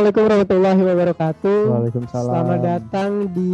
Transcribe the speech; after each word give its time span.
Assalamualaikum 0.00 0.28
warahmatullahi 0.32 0.80
wabarakatuh. 0.80 1.58
Waalaikumsalam. 1.76 2.32
Selamat 2.32 2.60
datang 2.64 3.10
di 3.36 3.52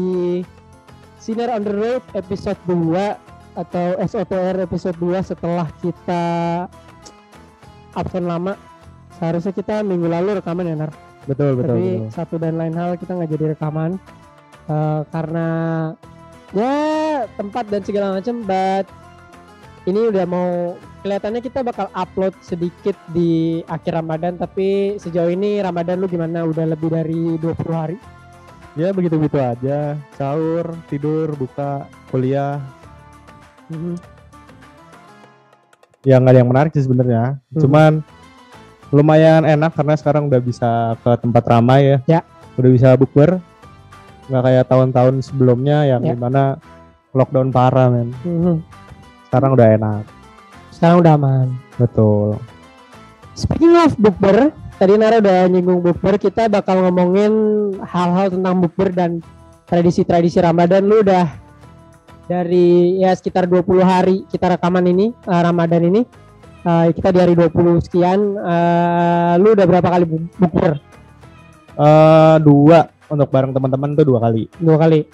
Sinar 1.19 1.51
on 1.59 1.67
the 1.67 1.75
Road 1.75 2.03
episode 2.15 2.61
2 2.71 3.59
atau 3.67 3.87
SOTR 3.99 4.63
episode 4.63 4.95
2 4.95 5.27
setelah 5.27 5.67
kita 5.83 6.25
absen 7.99 8.31
lama. 8.31 8.55
Seharusnya 9.19 9.59
kita 9.59 9.83
minggu 9.83 10.07
lalu 10.07 10.39
rekaman 10.39 10.71
ya 10.71 10.79
Nar. 10.87 10.95
Betul 11.27 11.59
betul. 11.59 11.83
Tapi 11.83 11.91
betul. 12.07 12.15
satu 12.15 12.35
dan 12.39 12.55
lain 12.63 12.79
hal 12.79 12.95
kita 12.95 13.19
nggak 13.19 13.31
jadi 13.35 13.45
rekaman 13.59 13.99
Eh, 14.71 15.01
karena 15.11 15.49
ya 16.55 16.79
tempat 17.35 17.75
dan 17.75 17.83
segala 17.83 18.23
macam. 18.23 18.47
But 18.47 18.87
ini 19.87 20.11
udah 20.11 20.27
mau 20.27 20.75
kelihatannya 21.07 21.39
kita 21.39 21.63
bakal 21.63 21.87
upload 21.95 22.35
sedikit 22.43 22.99
di 23.15 23.63
akhir 23.71 24.03
Ramadan. 24.03 24.35
Tapi 24.35 24.99
sejauh 24.99 25.31
ini 25.31 25.63
Ramadan 25.63 26.03
lu 26.03 26.11
gimana? 26.11 26.43
Udah 26.43 26.67
lebih 26.67 26.91
dari 26.91 27.39
20 27.39 27.55
hari? 27.71 27.97
Ya 28.75 28.91
begitu 28.91 29.15
begitu 29.17 29.39
aja. 29.39 29.95
Sahur, 30.19 30.75
tidur, 30.91 31.33
buka, 31.39 31.87
kuliah. 32.11 32.59
Mhm. 33.71 33.95
Ya 36.03 36.19
nggak 36.19 36.35
ada 36.35 36.41
yang 36.43 36.51
menarik 36.51 36.71
sih 36.75 36.83
sebenarnya. 36.83 37.39
Hmm. 37.55 37.61
Cuman 37.63 37.93
lumayan 38.91 39.47
enak 39.47 39.75
karena 39.75 39.95
sekarang 39.95 40.27
udah 40.27 40.43
bisa 40.43 40.99
ke 40.99 41.11
tempat 41.23 41.47
ramai 41.47 41.95
ya. 41.95 41.99
Ya. 42.07 42.21
Udah 42.59 42.71
bisa 42.75 42.89
bukber. 42.99 43.39
Nggak 44.27 44.43
kayak 44.51 44.65
tahun-tahun 44.67 45.15
sebelumnya 45.23 45.87
yang 45.87 46.03
Ya. 46.03 46.15
di 46.15 46.19
mana 46.19 46.59
lockdown 47.15 47.55
parah 47.55 47.87
men. 47.87 48.11
Mhm. 48.27 48.86
Sekarang 49.27 49.51
udah 49.53 49.67
enak. 49.69 50.03
Sekarang 50.71 50.97
udah 51.01 51.13
aman. 51.15 51.47
Betul. 51.77 52.39
Speaking 53.33 53.77
of 53.77 53.93
bukber, 53.97 54.49
tadi 54.75 54.97
Nara 54.97 55.21
udah 55.21 55.45
nyinggung 55.47 55.81
bukber, 55.81 56.17
kita 56.17 56.49
bakal 56.49 56.81
ngomongin 56.81 57.33
hal-hal 57.83 58.31
tentang 58.31 58.59
bukber 58.59 58.89
dan 58.91 59.21
tradisi-tradisi 59.65 60.39
Ramadan. 60.39 60.83
Lu 60.83 61.01
udah 61.01 61.27
dari 62.27 62.99
ya 62.99 63.13
sekitar 63.13 63.45
20 63.45 63.63
hari 63.83 64.27
kita 64.27 64.57
rekaman 64.57 64.85
ini 64.85 65.13
eh, 65.13 65.43
Ramadan 65.43 65.83
ini. 65.85 66.03
Eh, 66.63 66.87
kita 66.91 67.13
di 67.13 67.19
hari 67.21 67.35
20 67.35 67.53
sekian. 67.79 68.19
eh, 68.35 69.35
lu 69.37 69.53
udah 69.53 69.67
berapa 69.67 69.89
kali 69.89 70.05
bu- 70.05 70.33
bukber? 70.35 70.81
Eh 71.77 72.37
dua 72.41 72.89
untuk 73.07 73.29
bareng 73.29 73.53
teman-teman 73.53 73.93
tuh 73.93 74.07
dua 74.07 74.19
kali. 74.19 74.49
Dua 74.57 74.77
kali. 74.77 75.05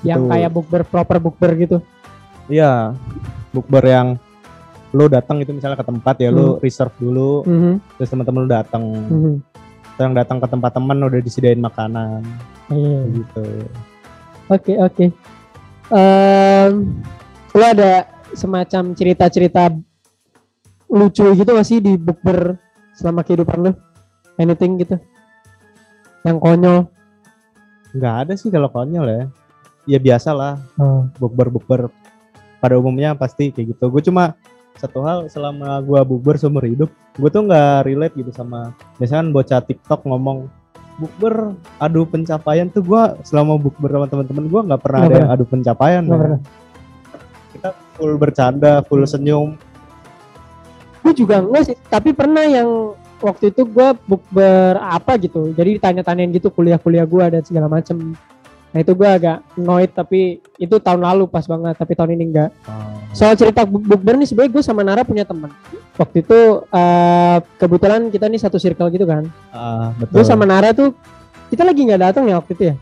Yang 0.00 0.20
Betul. 0.24 0.32
kayak 0.32 0.50
bukber 0.50 0.82
proper 0.82 1.18
bukber 1.20 1.50
gitu. 1.58 1.76
Iya. 2.48 2.96
Bukber 3.48 3.84
yang 3.84 4.08
lu 4.90 5.04
datang 5.06 5.36
itu 5.40 5.52
misalnya 5.52 5.76
ke 5.76 5.84
tempat 5.84 6.16
ya 6.16 6.32
lu 6.32 6.56
reserve 6.58 6.96
dulu 6.96 7.44
Mhm, 7.44 7.72
terus 7.96 8.08
teman-teman 8.08 8.40
lu 8.40 8.50
datang 8.50 8.84
mhm. 8.88 9.34
yang 10.00 10.16
datang 10.16 10.40
ke 10.40 10.48
tempat 10.48 10.70
teman 10.72 10.96
udah 10.96 11.20
disediain 11.20 11.60
makanan 11.60 12.24
Iya. 12.72 13.00
gitu 13.12 13.44
Oke 14.48 14.80
oke. 14.80 15.06
Em, 15.92 16.72
lu 17.52 17.64
ada 17.64 18.08
semacam 18.32 18.96
cerita-cerita 18.96 19.68
lucu 20.88 21.24
gitu 21.36 21.50
gak 21.52 21.68
sih 21.68 21.84
di 21.84 22.00
bukber 22.00 22.56
selama 22.96 23.20
kehidupan 23.20 23.58
lu? 23.60 23.72
Anything 24.40 24.80
gitu? 24.80 24.96
Yang 26.24 26.38
konyol? 26.40 26.78
nggak 27.88 28.14
ada 28.24 28.32
sih 28.36 28.52
kalau 28.52 28.68
konyol 28.68 29.08
ya 29.08 29.22
ya 29.86 29.98
biasa 29.98 30.36
lah 30.36 30.60
bukber 31.16 31.48
bukber 31.48 31.80
pada 32.58 32.74
umumnya 32.78 33.14
pasti 33.14 33.50
kayak 33.54 33.76
gitu 33.76 33.90
gue 33.90 34.02
cuma 34.04 34.34
satu 34.78 35.02
hal 35.02 35.26
selama 35.26 35.82
gua 35.82 36.06
bukber 36.06 36.38
seumur 36.38 36.62
hidup 36.62 36.86
gue 37.18 37.28
tuh 37.30 37.42
nggak 37.50 37.82
relate 37.82 38.14
gitu 38.14 38.30
sama 38.30 38.70
biasanya 39.02 39.26
kan 39.26 39.28
bocah 39.34 39.60
tiktok 39.66 40.00
ngomong 40.06 40.46
bukber 41.02 41.54
adu 41.82 42.06
pencapaian 42.06 42.70
tuh 42.70 42.86
gua 42.86 43.18
selama 43.26 43.58
bukber 43.58 43.90
sama 43.90 44.06
teman-teman 44.06 44.46
gua 44.46 44.60
nggak 44.66 44.82
pernah 44.82 45.00
Nggak 45.02 45.10
ada 45.10 45.18
yang 45.18 45.32
adu 45.34 45.44
pencapaian 45.50 46.02
ya. 46.06 46.14
pernah. 46.14 46.40
kita 47.54 47.68
full 47.98 48.14
bercanda 48.14 48.72
full 48.86 49.02
senyum 49.02 49.58
Gue 51.08 51.24
juga 51.24 51.40
enggak 51.40 51.72
sih, 51.72 51.76
tapi 51.88 52.12
pernah 52.12 52.44
yang 52.44 52.92
waktu 53.24 53.48
itu 53.48 53.64
gue 53.64 53.88
bukber 54.04 54.76
apa 54.76 55.16
gitu. 55.16 55.56
Jadi 55.56 55.80
ditanya-tanyain 55.80 56.28
gitu 56.36 56.52
kuliah-kuliah 56.52 57.08
gue 57.08 57.24
dan 57.32 57.40
segala 57.40 57.64
macem. 57.64 58.12
Nah 58.68 58.78
itu 58.78 58.92
gue 58.92 59.08
agak 59.08 59.40
annoyed 59.54 59.90
tapi 59.90 60.20
itu 60.54 60.76
tahun 60.76 61.00
lalu 61.00 61.24
pas 61.24 61.44
banget 61.44 61.72
tapi 61.72 61.92
tahun 61.92 62.14
ini 62.14 62.24
enggak. 62.28 62.50
Soal 63.10 63.32
cerita 63.32 63.64
buk- 63.64 63.82
bukber 63.82 64.20
nih 64.20 64.28
sebenarnya 64.28 64.52
gue 64.52 64.62
sama 64.62 64.84
Nara 64.84 65.02
punya 65.02 65.24
teman. 65.24 65.48
Waktu 65.96 66.20
itu 66.20 66.38
eh, 66.68 67.38
kebetulan 67.56 68.12
kita 68.12 68.28
nih 68.28 68.36
satu 68.36 68.60
circle 68.60 68.92
gitu 68.92 69.08
kan. 69.08 69.24
Ah, 69.48 69.90
Gue 69.96 70.20
betul 70.20 70.22
sama 70.22 70.44
Nara 70.44 70.70
tuh 70.70 70.92
kita 71.48 71.64
lagi 71.64 71.80
nggak 71.80 72.02
datang 72.02 72.28
ya 72.28 72.36
waktu 72.36 72.52
itu 72.52 72.64
ya. 72.68 72.74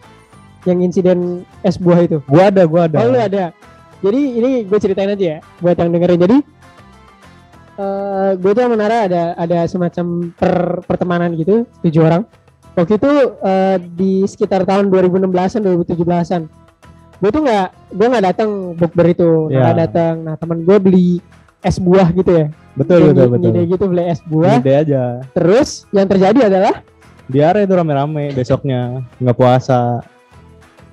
Yang 0.67 0.79
insiden 0.83 1.19
es 1.63 1.79
buah 1.79 2.03
itu. 2.03 2.19
gua 2.27 2.51
ada 2.51 2.67
gua 2.67 2.91
ada 2.91 2.97
Oh 2.99 3.07
lu 3.07 3.19
ada. 3.19 3.55
Jadi 4.03 4.21
ini 4.35 4.51
gue 4.67 4.79
ceritain 4.79 5.09
aja 5.09 5.27
ya 5.27 5.39
buat 5.63 5.79
yang 5.79 5.89
dengerin. 5.89 6.21
Jadi 6.21 6.37
eh 7.77 8.31
gue 8.35 8.51
tuh 8.51 8.63
sama 8.65 8.75
Nara 8.75 9.07
ada 9.07 9.23
ada 9.37 9.59
semacam 9.69 10.33
per, 10.33 10.55
pertemanan 10.83 11.31
gitu 11.37 11.63
tujuh 11.81 12.03
orang. 12.03 12.27
Waktu 12.77 12.93
itu 12.95 13.11
eh, 13.41 13.77
di 13.91 14.13
sekitar 14.23 14.63
tahun 14.63 14.89
2016-an 14.89 15.61
2017-an. 15.65 16.43
Gue 17.17 17.31
tuh 17.31 17.43
nggak 17.43 17.67
gue 17.91 18.07
nggak 18.07 18.25
datang 18.27 18.51
bukber 18.73 19.07
itu. 19.09 19.49
Nara 19.49 19.73
Ya. 19.73 19.77
datang. 19.83 20.15
Nah 20.23 20.37
teman 20.37 20.61
gue 20.61 20.77
beli 20.77 21.09
es 21.59 21.77
buah 21.77 22.13
gitu 22.13 22.31
ya. 22.31 22.47
betul 22.75 23.01
Dia 23.01 23.09
betul 23.11 23.27
betul 23.27 23.51
ngide 23.51 23.63
gitu 23.67 23.85
beli 23.87 24.03
es 24.05 24.21
buah. 24.23 24.61
ide 24.61 24.73
aja 24.77 25.03
Terus 25.33 25.89
yang 25.91 26.05
terjadi 26.05 26.47
adalah 26.47 26.85
diare 27.27 27.65
itu 27.65 27.73
rame-rame 27.73 28.31
besoknya 28.31 29.01
nggak 29.17 29.33
puasa 29.35 30.05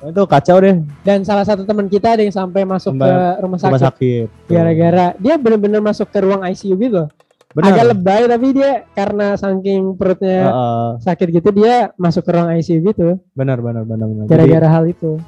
itu 0.01 0.23
kacau 0.25 0.57
deh 0.57 0.79
dan 1.01 1.21
salah 1.21 1.43
satu 1.43 1.61
teman 1.61 1.85
kita 1.85 2.15
ada 2.15 2.21
yang 2.21 2.31
sampai 2.33 2.63
masuk 2.63 2.91
Sampai 2.91 3.05
ke 3.05 3.19
rumah 3.37 3.55
sakit. 3.57 3.67
rumah 3.69 3.83
sakit 3.85 4.27
gara-gara 4.47 5.05
dia 5.15 5.35
bener-bener 5.35 5.79
masuk 5.79 6.07
ke 6.07 6.19
ruang 6.19 6.41
ICU 6.41 6.73
gitu 6.73 7.03
benar. 7.53 7.69
Agak 7.73 7.85
lebay 7.93 8.21
tapi 8.27 8.47
dia 8.53 8.71
karena 8.97 9.27
saking 9.37 9.95
perutnya 9.95 10.39
Heeh, 10.49 10.87
sakit 11.05 11.27
gitu 11.41 11.49
dia 11.53 11.93
masuk 11.95 12.25
ke 12.25 12.31
ruang 12.33 12.49
ICU 12.57 12.79
gitu. 12.91 13.07
Benar 13.37 13.61
benar 13.61 13.85
benar 13.85 14.05
benar. 14.09 14.25
Gara-gara 14.27 14.67
hal 14.67 14.85
itu. 14.89 15.21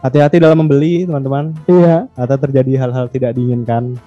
hati-hati 0.00 0.40
dalam 0.40 0.64
membeli 0.64 1.04
teman-teman. 1.04 1.52
Iya. 1.68 2.08
Atau 2.16 2.36
terjadi 2.40 2.80
hal-hal 2.80 3.06
tidak 3.12 3.36
diinginkan. 3.36 4.00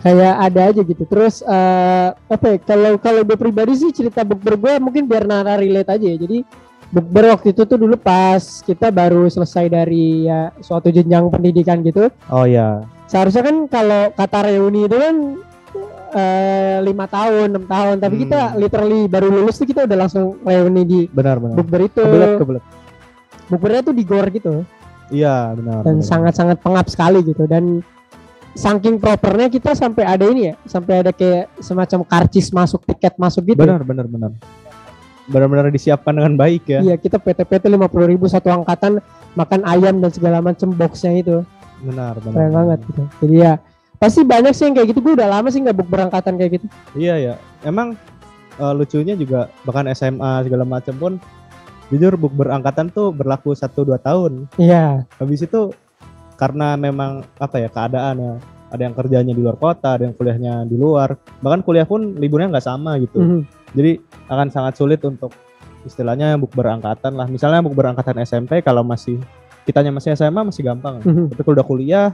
Kayak 0.00 0.34
ada 0.40 0.60
aja 0.72 0.80
gitu. 0.84 1.04
Terus 1.08 1.40
eh 1.44 2.08
apa 2.12 2.46
ya 2.52 2.56
kalau 2.60 3.00
kalau 3.00 3.20
gue 3.24 3.36
pribadi 3.36 3.76
sih 3.76 3.92
cerita 3.92 4.24
bukber 4.24 4.56
gue 4.60 4.72
mungkin 4.80 5.08
biar 5.08 5.24
Nara 5.24 5.56
relate 5.56 5.92
aja 5.92 6.06
ya. 6.08 6.16
Jadi 6.20 6.44
bukber 6.92 7.32
waktu 7.32 7.52
itu 7.56 7.64
tuh 7.64 7.76
dulu 7.80 7.96
pas 7.96 8.40
kita 8.64 8.92
baru 8.92 9.28
selesai 9.28 9.72
dari 9.72 10.28
ya 10.28 10.52
suatu 10.60 10.92
jenjang 10.92 11.32
pendidikan 11.32 11.80
gitu. 11.80 12.12
Oh 12.28 12.44
ya 12.44 12.84
seharusnya 13.06 13.46
kan 13.46 13.56
kalau 13.70 14.02
kata 14.18 14.50
reuni 14.50 14.90
itu 14.90 14.96
kan 14.98 15.38
eh, 16.12 16.78
lima 16.80 17.06
tahun 17.06 17.48
enam 17.50 17.64
tahun. 17.64 17.96
Tapi 17.98 18.14
Hmm. 18.14 18.22
kita 18.22 18.40
literally 18.54 19.00
baru 19.06 19.28
lulus 19.28 19.56
tuh 19.56 19.64
kita 19.64 19.84
udah 19.84 19.98
langsung 19.98 20.38
reuni 20.40 20.82
di 20.82 21.00
benar 21.06 21.36
benar. 21.36 21.56
bukber 21.56 21.80
itu. 21.82 22.02
Kebelet 22.02 22.32
kebelet. 22.36 22.64
Bukbernya 23.46 23.80
tuh 23.82 23.94
di 23.94 24.02
gor 24.02 24.26
gitu. 24.28 24.62
Iya 25.06 25.54
benar 25.54 25.80
dan 25.82 25.98
benar. 25.98 26.06
sangat-sangat 26.06 26.58
pengap 26.58 26.86
sekali 26.86 27.22
gitu. 27.22 27.46
Dan 27.46 27.80
saking 28.52 28.96
propernya 28.96 29.46
kita 29.46 29.72
sampai 29.72 30.02
ada 30.02 30.24
ini 30.24 30.48
ya 30.48 30.54
sampai 30.64 31.04
ada 31.04 31.12
kayak 31.12 31.52
semacam 31.60 32.00
karcis 32.02 32.50
masuk 32.50 32.82
tiket 32.84 33.14
masuk 33.14 33.46
gitu. 33.46 33.62
Benar 33.62 33.82
benar 33.82 34.06
benar. 34.06 34.30
Benar-benar 35.26 35.70
disiapkan 35.70 36.14
dengan 36.14 36.34
baik 36.34 36.62
ya. 36.66 36.78
Iya 36.80 36.94
kita 36.96 37.18
PT-PT 37.18 37.66
lima 37.66 37.86
puluh 37.86 38.06
ribu 38.06 38.26
satu 38.26 38.46
angkatan 38.46 39.02
makan 39.34 39.60
ayam 39.62 39.98
dan 39.98 40.10
segala 40.10 40.38
macam 40.38 40.70
boxnya 40.70 41.18
itu. 41.18 41.42
Benar 41.82 42.18
benar 42.18 42.34
keren 42.34 42.52
banget 42.54 42.78
gitu. 42.86 43.02
Jadi 43.22 43.34
ya 43.36 43.52
pasti 43.96 44.20
banyak 44.22 44.52
sih 44.52 44.68
yang 44.68 44.74
kayak 44.76 44.88
gitu 44.92 45.00
gue 45.00 45.12
udah 45.16 45.28
lama 45.28 45.48
sih 45.48 45.60
nggak 45.60 45.76
bukber 45.76 46.08
angkatan 46.08 46.36
kayak 46.36 46.60
gitu 46.60 46.66
Iya 46.96 47.14
ya, 47.16 47.34
emang 47.64 47.96
eh, 48.56 48.74
lucunya 48.76 49.16
juga 49.16 49.48
bahkan 49.64 49.88
SMA 49.92 50.44
segala 50.44 50.64
macam 50.64 50.94
pun 50.96 51.12
jujur 51.86 52.18
bukber 52.18 52.50
angkatan 52.50 52.90
tuh 52.90 53.14
berlaku 53.14 53.54
1 53.54 53.70
2 53.70 53.94
tahun. 54.02 54.32
iya 54.58 55.06
Habis 55.22 55.46
itu 55.46 55.70
karena 56.34 56.74
memang 56.76 57.24
apa 57.38 57.56
ya 57.62 57.68
keadaan 57.70 58.16
ya, 58.18 58.32
ada 58.68 58.82
yang 58.82 58.94
kerjanya 58.94 59.32
di 59.32 59.40
luar 59.40 59.56
kota, 59.56 59.96
ada 59.96 60.04
yang 60.04 60.12
kuliahnya 60.12 60.66
di 60.66 60.76
luar. 60.76 61.14
Bahkan 61.40 61.62
kuliah 61.62 61.86
pun 61.86 62.18
liburnya 62.18 62.50
nggak 62.52 62.66
sama 62.66 62.98
gitu. 62.98 63.22
Mhm. 63.22 63.40
Jadi 63.76 63.92
akan 64.28 64.46
sangat 64.50 64.74
sulit 64.76 65.00
untuk 65.06 65.32
istilahnya 65.86 66.34
bukber 66.36 66.66
angkatan 66.66 67.14
lah. 67.14 67.30
Misalnya 67.30 67.62
bukber 67.62 67.94
angkatan 67.94 68.18
SMP 68.26 68.60
kalau 68.60 68.82
masih 68.82 69.22
kitanya 69.62 69.94
masih 69.94 70.18
SMA 70.18 70.42
masih 70.42 70.66
gampang. 70.66 70.98
Mhm. 71.06 71.30
Tapi 71.32 71.40
kalau 71.46 71.54
udah 71.56 71.66
kuliah, 71.66 72.06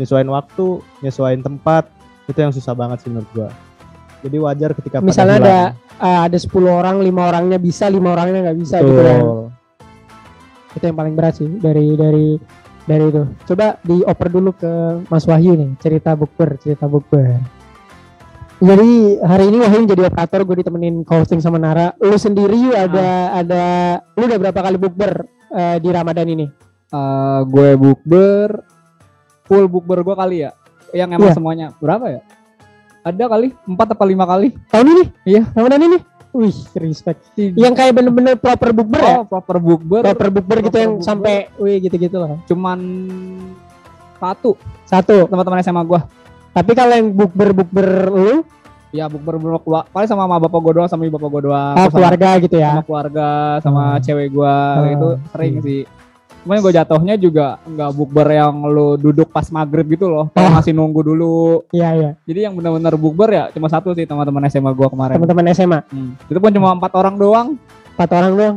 nyesuaiin 0.00 0.30
waktu, 0.30 0.82
nyesuaiin 1.02 1.42
tempat, 1.42 1.86
itu 2.26 2.38
yang 2.38 2.52
susah 2.52 2.74
banget 2.74 3.04
sih 3.04 3.08
menurut 3.12 3.30
gua. 3.36 3.48
Jadi 4.24 4.36
wajar 4.40 4.70
ketika 4.72 5.04
Misalnya 5.04 5.36
ada 5.36 5.58
ah, 6.00 6.24
ada 6.24 6.38
10 6.40 6.48
orang 6.64 7.04
lima 7.04 7.28
orangnya 7.28 7.60
bisa 7.60 7.86
lima 7.92 8.16
orangnya 8.16 8.50
nggak 8.50 8.58
bisa 8.58 8.80
gitu 8.80 8.96
Betul. 8.96 9.06
kan 9.06 9.22
itu 10.74 10.84
yang 10.90 10.98
paling 10.98 11.14
berat 11.14 11.34
sih 11.38 11.48
dari 11.62 11.94
dari 11.94 12.28
dari 12.84 13.04
itu 13.08 13.22
coba 13.46 13.78
dioper 13.86 14.28
dulu 14.28 14.50
ke 14.52 14.72
Mas 15.08 15.24
Wahyu 15.24 15.54
nih 15.54 15.70
cerita 15.80 16.18
bukber 16.18 16.58
cerita 16.60 16.90
bukber 16.90 17.40
Jadi 18.64 19.20
hari 19.20 19.50
ini 19.50 19.60
Wahyu 19.60 19.84
jadi 19.84 20.08
operator, 20.08 20.40
gue 20.46 20.62
ditemenin 20.64 21.04
hosting 21.04 21.42
sama 21.42 21.60
Nara. 21.60 21.92
Lu 22.00 22.16
sendiri 22.16 22.72
ada 22.72 23.34
ada 23.36 23.64
lu 24.16 24.24
udah 24.24 24.40
berapa 24.40 24.56
kali 24.56 24.78
bukber 24.80 25.26
eh, 25.52 25.76
di 25.82 25.90
Ramadan 25.92 26.32
ini? 26.32 26.46
Eh, 26.88 27.40
gue 27.44 27.70
bukber 27.76 28.64
full 29.44 29.64
bukber 29.64 30.00
gue 30.00 30.14
kali 30.14 30.36
ya 30.40 30.50
yang 30.92 31.08
emang 31.10 31.28
Iya. 31.28 31.34
semuanya 31.34 31.66
berapa 31.76 32.06
ya 32.08 32.20
ada 33.02 33.24
kali 33.26 33.52
empat 33.62 33.86
atau 33.90 34.04
lima 34.04 34.24
kali 34.24 34.56
Tahun 34.66 34.86
ini? 34.86 35.04
Iya. 35.24 35.42
Ramadan 35.50 35.82
ini? 35.82 35.98
Wih, 36.32 36.50
respect. 36.74 37.30
Tiga- 37.30 37.54
Yang 37.54 37.74
kayak 37.76 37.92
bener-bener 37.94 38.34
proper 38.34 38.72
bukber 38.72 38.98
ya? 38.98 39.14
oh 39.14 39.24
proper 39.24 39.56
bukber 39.56 40.02
Proper 40.02 40.28
bukber 40.32 40.56
gitu 40.62 40.76
yang 40.76 40.92
bukber. 40.94 41.06
sampai 41.06 41.34
wih 41.56 41.78
gitu-gitu 41.78 42.16
lah. 42.16 42.40
cuman 42.42 42.78
satu 44.16 44.56
Satu. 44.82 45.16
teman-teman 45.26 45.60
SMA 45.60 45.82
gue 45.84 46.00
Tapi 46.50 46.70
kalau 46.72 46.90
yang 46.92 47.10
bukber-bukber 47.10 47.86
lu, 48.08 48.46
ya 48.88 49.04
bukber 49.04 49.36
bukber 49.36 49.58
keluar 49.60 49.82
paling 49.88 50.06
sama 50.06 50.22
sama 50.24 50.38
bapak 50.38 50.58
gue 50.60 50.72
doang 50.72 50.88
sama 50.88 51.02
ibu 51.02 51.12
bapak 51.12 51.28
gue 51.28 51.42
doang 51.44 51.58
ah, 51.68 51.74
Terus 51.76 51.82
sama- 51.84 51.94
keluarga 51.98 52.28
gitu 52.40 52.56
ya. 52.56 52.70
sama 52.72 52.82
keluarga 52.84 53.28
sama 53.60 53.82
Hmm. 53.84 54.00
cewek 54.00 54.28
gue 54.28 54.54
Hmm. 54.54 54.86
itu 54.88 55.08
sering 55.28 55.52
Hmm. 55.52 55.62
sih 55.62 55.80
Cuman 56.44 56.60
gue 56.60 56.72
jatuhnya 56.76 57.16
juga 57.16 57.56
nggak 57.64 57.90
bukber 57.96 58.28
yang 58.28 58.68
lu 58.68 59.00
duduk 59.00 59.32
pas 59.32 59.48
maghrib 59.48 59.88
gitu 59.88 60.12
loh, 60.12 60.28
kayak 60.36 60.52
Oh. 60.52 60.54
masih 60.60 60.72
nunggu 60.76 61.00
dulu. 61.00 61.64
Iya, 61.72 61.88
iya. 61.96 62.10
Jadi 62.28 62.38
yang 62.44 62.52
benar-benar 62.52 63.00
bukber 63.00 63.28
ya 63.32 63.44
cuma 63.48 63.72
satu 63.72 63.96
sih 63.96 64.04
teman-teman 64.04 64.44
SMA 64.52 64.76
gue 64.76 64.88
kemarin. 64.92 65.16
Teman-teman 65.16 65.44
SMA. 65.56 65.80
Hmm. 65.88 66.20
Itu 66.28 66.36
pun 66.36 66.52
cuma 66.52 66.76
empat 66.76 66.92
orang 66.92 67.16
doang. 67.16 67.48
Empat 67.96 68.10
orang 68.12 68.32
doang. 68.36 68.56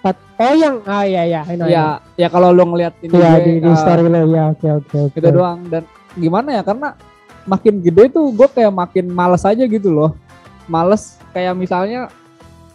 Empat. 0.00 0.16
Oh 0.40 0.54
yang 0.56 0.80
ah 0.88 1.04
iya 1.04 1.22
iya. 1.28 1.40
I 1.44 1.60
know, 1.60 1.68
I 1.68 1.68
know. 1.68 1.76
Ya, 1.76 1.84
ya 2.16 2.28
kalau 2.32 2.56
lu 2.56 2.64
ngeliat 2.72 2.96
ini 3.04 3.12
Iya 3.12 3.30
gue, 3.36 3.44
di, 3.44 3.52
di 3.60 3.68
uh, 3.68 3.76
story 3.76 4.08
lo 4.08 4.20
ya 4.24 4.44
oke 4.56 4.68
oke 4.80 4.98
itu 5.12 5.28
doang 5.28 5.58
dan 5.68 5.84
gimana 6.16 6.48
ya 6.56 6.62
karena 6.64 6.96
makin 7.44 7.84
gede 7.84 8.16
tuh 8.16 8.32
gue 8.32 8.48
kayak 8.48 8.72
makin 8.72 9.12
males 9.12 9.44
aja 9.44 9.64
gitu 9.68 9.92
loh. 9.92 10.16
Males 10.64 11.20
kayak 11.36 11.52
misalnya 11.52 12.08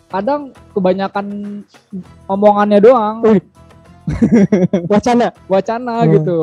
kadang 0.09 0.53
kebanyakan 0.73 1.25
omongannya 2.25 2.77
doang, 2.81 3.21
Wih. 3.25 3.41
Wacana. 4.91 5.27
wacana 5.45 5.93
Hmm. 6.03 6.11
gitu. 6.19 6.39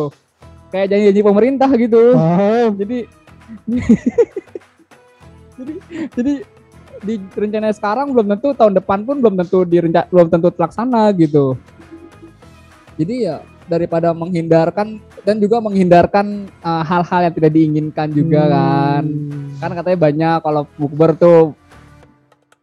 Kayak 0.71 0.87
janji-janji 0.93 1.23
pemerintah 1.23 1.71
gitu. 1.75 2.03
Oh, 2.15 2.67
jadi 2.75 2.99
jadi 5.57 5.73
jadi 6.13 6.33
di 6.97 7.15
rencana 7.33 7.71
sekarang 7.71 8.11
belum 8.11 8.27
tentu 8.35 8.51
tahun 8.53 8.75
depan 8.75 9.05
pun 9.05 9.17
belum 9.23 9.35
tentu 9.39 9.63
direnca 9.63 10.09
belum 10.11 10.27
tentu 10.27 10.49
terlaksana 10.51 11.13
gitu 11.15 11.55
jadi 12.97 13.15
ya 13.21 13.37
daripada 13.67 14.11
menghindarkan 14.11 14.99
dan 15.23 15.37
juga 15.39 15.61
menghindarkan 15.61 16.47
uh, 16.63 16.83
hal-hal 16.83 17.31
yang 17.31 17.35
tidak 17.35 17.53
diinginkan 17.53 18.09
juga 18.11 18.43
kan 18.49 19.05
Hmm. 19.07 19.55
kan 19.63 19.71
katanya 19.73 19.99
banyak 19.99 20.37
kalau 20.43 20.63
bukber 20.77 21.11
tuh 21.17 21.55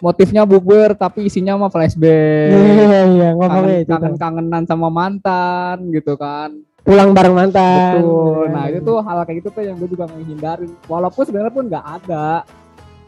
motifnya 0.03 0.43
bukber 0.43 0.91
tapi 0.93 1.25
isinya 1.25 1.55
mah 1.55 1.71
flashback 1.71 2.51
Iya 2.51 3.01
iya 3.07 3.29
ngomongnya 3.31 3.77
itu. 3.79 3.89
kangen 3.89 4.11
tuh. 4.11 4.19
kangenan 4.19 4.63
sama 4.67 4.91
mantan 4.91 5.87
gitu 5.89 6.19
kan 6.19 6.51
Pulang 6.83 7.15
bareng 7.15 7.31
mantan. 7.31 8.03
Betul. 8.03 8.43
Iya, 8.43 8.51
Nah 8.51 8.63
iya. 8.67 8.75
itu 8.75 8.79
tuh 8.83 8.99
hal 8.99 9.17
kayak 9.23 9.37
gitu 9.39 9.49
tuh 9.49 9.63
yang 9.63 9.79
gue 9.79 9.87
juga 9.87 10.03
menghindarin. 10.03 10.67
Walaupun 10.83 11.23
sebenarnya 11.23 11.55
pun 11.55 11.65
nggak 11.71 11.85
ada. 11.95 12.43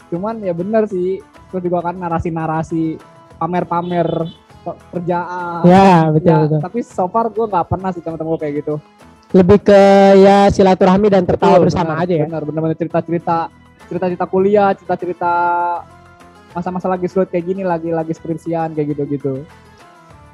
Cuman 0.07 0.39
ya 0.39 0.55
bener 0.55 0.87
sih. 0.87 1.19
Terus 1.51 1.59
juga 1.59 1.83
kan 1.83 1.99
narasi-narasi 1.99 2.95
pamer-pamer 3.35 4.07
kerjaan. 4.89 5.67
Ya 5.67 6.07
betul 6.07 6.23
Ya, 6.23 6.37
betul. 6.47 6.59
Tapi 6.63 6.79
so 6.81 7.03
far 7.11 7.27
gue 7.27 7.43
nggak 7.43 7.67
pernah 7.67 7.91
sih 7.91 7.99
teman-teman 7.99 8.31
gue 8.31 8.41
kayak 8.41 8.55
gitu. 8.63 8.75
Lebih 9.35 9.59
ke 9.59 9.81
ya 10.23 10.47
silaturahmi 10.47 11.07
dan 11.11 11.27
tertawa 11.27 11.59
Betul, 11.59 11.63
bersama 11.67 11.91
benar, 11.93 12.03
aja 12.07 12.13
ya. 12.15 12.25
Benar, 12.31 12.41
benar-benar 12.47 12.77
cerita-cerita, 12.79 13.37
cerita-cerita 13.91 14.25
kuliah, 14.25 14.71
cerita-cerita 14.71 15.31
masa-masa 16.55 16.87
lagi 16.87 17.05
sulit 17.05 17.27
kayak 17.27 17.45
gini, 17.45 17.61
lagi 17.61 17.91
lagi 17.91 18.11
skripsian 18.11 18.71
kayak 18.71 18.95
gitu-gitu. 18.95 19.43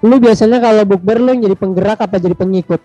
Lu 0.02 0.16
biasanya 0.18 0.58
kalau 0.58 0.84
bukber 0.84 1.18
lu 1.18 1.34
jadi 1.36 1.54
penggerak 1.54 2.00
apa 2.00 2.16
jadi 2.16 2.34
pengikut? 2.34 2.78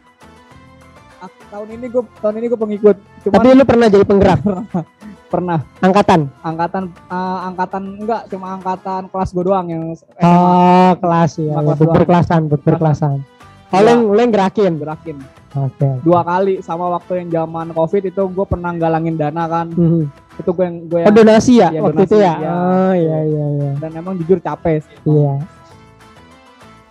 Ah, 1.19 1.29
tahun 1.51 1.69
ini 1.75 1.87
gue 1.87 2.03
tahun 2.19 2.35
ini 2.35 2.47
gue 2.47 2.57
pengikut. 2.59 2.97
Cuman 3.23 3.35
Tapi 3.35 3.49
lu 3.53 3.65
pernah 3.65 3.87
jadi 3.87 4.05
penggerak 4.05 4.41
pernah 5.33 5.59
angkatan? 5.81 6.31
angkatan 6.41 6.85
eh, 6.89 7.39
angkatan 7.43 7.83
enggak 7.99 8.23
cuma 8.29 8.55
angkatan 8.55 9.03
kelas 9.09 9.31
gue 9.31 9.45
doang 9.45 9.67
yang 9.67 9.83
SMA 9.93 10.23
Oh 10.23 10.93
kelas 10.97 11.33
ya. 11.37 11.53
Ya. 11.57 11.75
Bukber 11.75 12.03
kelasan, 12.05 12.41
bukber 12.47 12.75
Kelas. 12.75 13.01
kelasan. 13.01 13.19
Oh 13.67 13.81
Iya. 13.83 13.99
lu 13.99 14.17
yang 14.17 14.31
gerakin. 14.31 14.73
gerakin 14.77 15.17
Oke. 15.57 15.89
dua 16.01 16.21
kali 16.21 16.61
sama 16.61 16.87
waktu 16.91 17.13
yang 17.19 17.29
zaman 17.35 17.73
covid 17.73 18.03
itu 18.05 18.23
gue 18.23 18.47
pernah 18.47 18.71
galangin 18.73 19.17
dana 19.17 19.45
kan 19.45 19.67
Mhm. 19.69 20.05
Itu 20.37 20.51
gue 20.51 20.65
yang 20.65 20.77
gue 20.85 20.99
Oh 20.99 21.03
yang 21.03 21.17
donasi 21.17 21.53
ya 21.57 21.69
Iya, 21.69 21.81
waktu 21.83 22.03
itu 22.03 22.15
donasi, 22.15 22.23
ya? 22.23 22.35
iya. 22.37 22.51
Oh 22.53 22.93
iya 22.95 23.19
iya 23.25 23.47
iya. 23.53 23.71
dan 23.79 23.91
emang 23.95 24.15
jujur 24.17 24.39
capek 24.39 24.77
sih 24.79 24.95
Iya. 25.07 25.35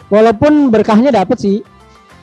Walaupun 0.06 0.70
berkahnya 0.70 1.10
dapet 1.10 1.34
sih, 1.36 1.58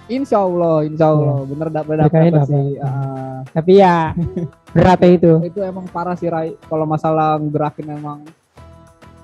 insya 0.07 0.39
Allah 0.39 0.83
insya 0.83 1.11
Allah 1.11 1.43
bener 1.43 1.67
dapet 1.69 1.95
dapet, 1.97 2.15
dapet 2.15 2.33
dapet. 2.37 2.49
sih 2.49 2.69
Ah, 2.79 3.43
tapi 3.49 3.73
ya 3.77 4.15
beratnya 4.75 5.11
itu. 5.13 5.33
itu 5.45 5.61
emang 5.61 5.87
parah 5.87 6.15
sih 6.15 6.27
Rai 6.27 6.55
kalau 6.63 6.85
masalah 6.85 7.39
gerakin 7.41 7.91
emang 7.93 8.23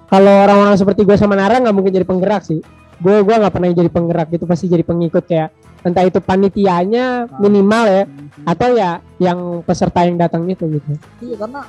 Kalau 0.09 0.33
orang-orang 0.43 0.73
seperti 0.75 1.05
gue 1.05 1.15
sama 1.15 1.37
Nara 1.37 1.61
nggak 1.61 1.71
mungkin 1.71 1.93
jadi 1.93 2.03
penggerak 2.03 2.41
sih. 2.43 2.65
Gue 2.97 3.21
gua 3.21 3.39
nggak 3.39 3.53
pernah 3.53 3.69
jadi 3.71 3.87
penggerak 3.87 4.33
itu 4.33 4.43
pasti 4.43 4.65
jadi 4.67 4.81
pengikut 4.81 5.23
kayak 5.23 5.53
entah 5.79 6.03
itu 6.03 6.19
panitianya 6.19 7.29
Ah. 7.29 7.39
minimal 7.39 7.85
ya 7.85 8.03
Mhm. 8.03 8.43
atau 8.43 8.69
ya 8.73 8.91
yang 9.19 9.39
peserta 9.63 10.03
yang 10.03 10.17
datang 10.17 10.43
itu 10.47 10.65
gitu. 10.67 10.93
iya 11.21 11.37
karena 11.37 11.61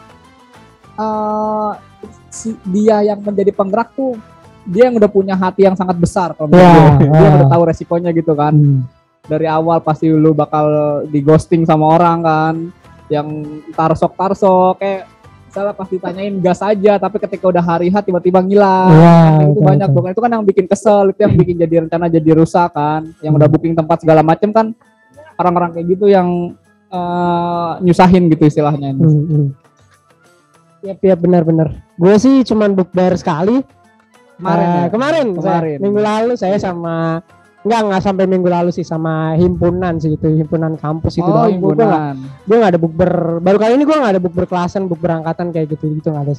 eh 0.99 1.71
si 2.29 2.53
dia 2.65 3.01
yang 3.01 3.19
menjadi 3.19 3.49
penggerak 3.49 3.89
tuh 3.93 4.19
dia 4.63 4.85
yang 4.85 4.95
udah 4.95 5.07
punya 5.07 5.33
hati 5.33 5.63
yang 5.63 5.73
sangat 5.73 5.95
besar 5.95 6.35
kalau 6.35 6.47
menurut 6.47 6.67
Iya, 6.69 6.91
gue. 6.99 7.09
dia 7.09 7.25
ah. 7.25 7.35
udah 7.37 7.47
tahu 7.49 7.63
resikonya 7.65 8.09
gitu 8.11 8.33
kan 8.33 8.53
dari 9.23 9.45
awal 9.45 9.79
pasti 9.79 10.07
lu 10.07 10.33
bakal 10.33 10.65
di 11.05 11.19
ghosting 11.19 11.63
sama 11.63 11.85
orang 11.89 12.17
kan 12.19 12.55
yang 13.07 13.27
tarsok 13.71 14.13
tarsok 14.13 14.77
kayak 14.77 15.09
misalnya 15.45 15.73
pas 15.73 15.87
ditanyain 15.87 16.35
gas 16.37 16.61
aja 16.61 16.93
tapi 16.95 17.17
ketika 17.17 17.45
udah 17.47 17.63
hari 17.63 17.89
H 17.89 17.97
tiba-tiba 17.99 18.37
ngilang 18.39 18.89
Iya, 18.91 19.09
Nah, 19.09 19.41
itu 19.41 19.49
betul, 19.51 19.65
banyak 19.65 19.87
tuh 19.89 20.01
itu 20.07 20.21
kan 20.21 20.31
yang 20.31 20.45
bikin 20.45 20.65
kesel 20.65 21.03
itu 21.09 21.19
yang 21.19 21.33
bikin 21.33 21.55
jadi 21.57 21.75
rencana 21.81 22.05
jadi 22.07 22.29
rusak 22.35 22.69
kan 22.69 23.01
yang 23.19 23.33
udah 23.33 23.45
Hmm. 23.45 23.53
booking 23.55 23.73
tempat 23.73 23.97
segala 23.99 24.21
macem 24.21 24.49
kan 24.49 24.77
orang-orang 25.35 25.73
kayak 25.73 25.87
gitu 25.89 26.05
yang 26.05 26.53
eh, 26.87 27.71
nyusahin 27.81 28.29
gitu 28.29 28.45
istilahnya 28.45 28.93
Hmm, 28.93 29.25
hmm. 29.25 29.47
Iya, 30.79 30.93
iya 30.97 31.15
benar-benar. 31.15 31.67
Gue 31.93 32.15
sih 32.15 32.41
cuman 32.43 32.73
bukber 32.73 33.15
sekali. 33.15 33.59
kemarin 34.39 34.63
Eh, 34.63 34.71
ya? 34.71 34.87
kemarin, 34.87 35.25
saya- 35.35 35.43
kemarin 35.59 35.77
minggu 35.83 35.99
lalu 35.99 36.33
saya 36.33 36.55
sama 36.57 37.19
nggak 37.59 37.81
nggak 37.83 38.01
sampai 38.01 38.23
minggu 38.23 38.47
lalu 38.47 38.71
sih 38.71 38.87
sama 38.87 39.35
himpunan 39.35 39.99
sih 39.99 40.15
itu 40.15 40.31
himpunan 40.31 40.79
kampus 40.79 41.19
itu 41.19 41.27
oh 41.27 41.35
doang. 41.43 41.59
Gue 41.59 41.75
nggak 41.75 41.91
himpunan 41.91 42.15
gue 42.47 42.55
nggak 42.55 42.71
ada 42.71 42.79
bukber 42.79 43.11
baru 43.39 43.57
kali 43.59 43.73
ini 43.75 43.83
gue 43.83 43.97
nggak 43.99 44.13
ada 44.15 44.23
bukber 44.23 44.45
kelasan 44.47 44.87
bukber 44.87 45.11
angkatan 45.13 45.51
kayak 45.51 45.67
gitu 45.69 45.91
gitu 45.91 46.07
nggak 46.07 46.23
ada 46.23 46.33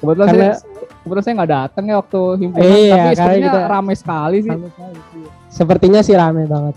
kebetulan 0.00 0.26
Karena- 0.26 0.56
saya 0.56 0.64
kebetulan 0.96 1.22
saya 1.22 1.34
nggak 1.36 1.52
datang 1.52 1.84
ya 1.84 1.94
waktu 2.00 2.20
himpunan 2.40 2.64
Iya, 2.64 2.96
tapi 2.96 3.12
sebenarnya 3.14 3.44
kita- 3.52 3.68
ramai 3.68 3.94
sekali 3.94 4.38
sih 4.40 4.56
sepertinya 5.50 6.00
sih 6.00 6.14
rame 6.14 6.42
banget 6.46 6.74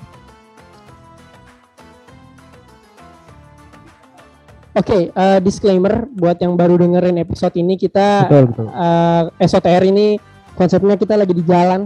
Oke, 4.74 5.14
eh, 5.14 5.40
disclaimer 5.40 6.10
buat 6.10 6.42
yang 6.42 6.58
baru 6.58 6.82
dengerin 6.82 7.22
episode 7.22 7.54
ini 7.56 7.78
kita 7.78 8.26
betul 8.26 8.44
betul 8.50 8.68
eh 8.74 9.22
SOTR 9.46 9.84
ini 9.86 10.18
konsepnya 10.58 10.98
kita 10.98 11.14
lagi 11.14 11.34
di 11.34 11.46
jalan 11.46 11.86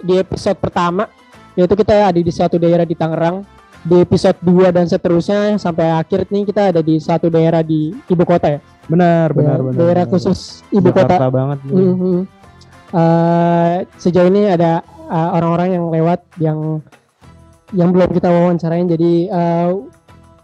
di 0.00 0.20
episode 0.20 0.60
pertama 0.60 1.08
yaitu 1.56 1.72
kita 1.72 2.12
ada 2.12 2.20
di 2.20 2.28
suatu 2.28 2.60
daerah 2.60 2.84
di 2.84 2.92
Tangerang 2.92 3.42
di 3.80 3.96
episode 3.98 4.36
2 4.44 4.70
dan 4.70 4.84
seterusnya 4.84 5.56
sampai 5.56 5.88
akhir 5.88 6.28
nih 6.28 6.44
kita 6.44 6.70
ada 6.70 6.80
di 6.84 7.00
satu 7.00 7.32
daerah 7.32 7.64
di 7.64 7.96
ibu 7.96 8.24
kota 8.28 8.58
ya 8.58 8.60
benar 8.86 9.32
benar 9.32 9.58
Ya, 9.58 9.64
benar 9.64 9.78
daerah 9.80 10.04
benar. 10.04 10.12
khusus 10.12 10.38
ibu 10.68 10.90
kota 10.92 11.16
Jakarta 11.16 11.30
banget 11.32 11.58
nih. 11.64 11.74
Mhm. 11.74 12.18
Eh, 12.88 13.74
sejauh 13.96 14.28
ini 14.28 14.48
ada 14.48 14.80
orang-orang 15.08 15.80
yang 15.80 15.84
lewat 15.88 16.20
yang 16.40 16.80
yang 17.72 17.88
belum 17.92 18.12
kita 18.12 18.28
wawancarain 18.28 18.88
jadi 18.88 19.12
eh, 19.28 19.70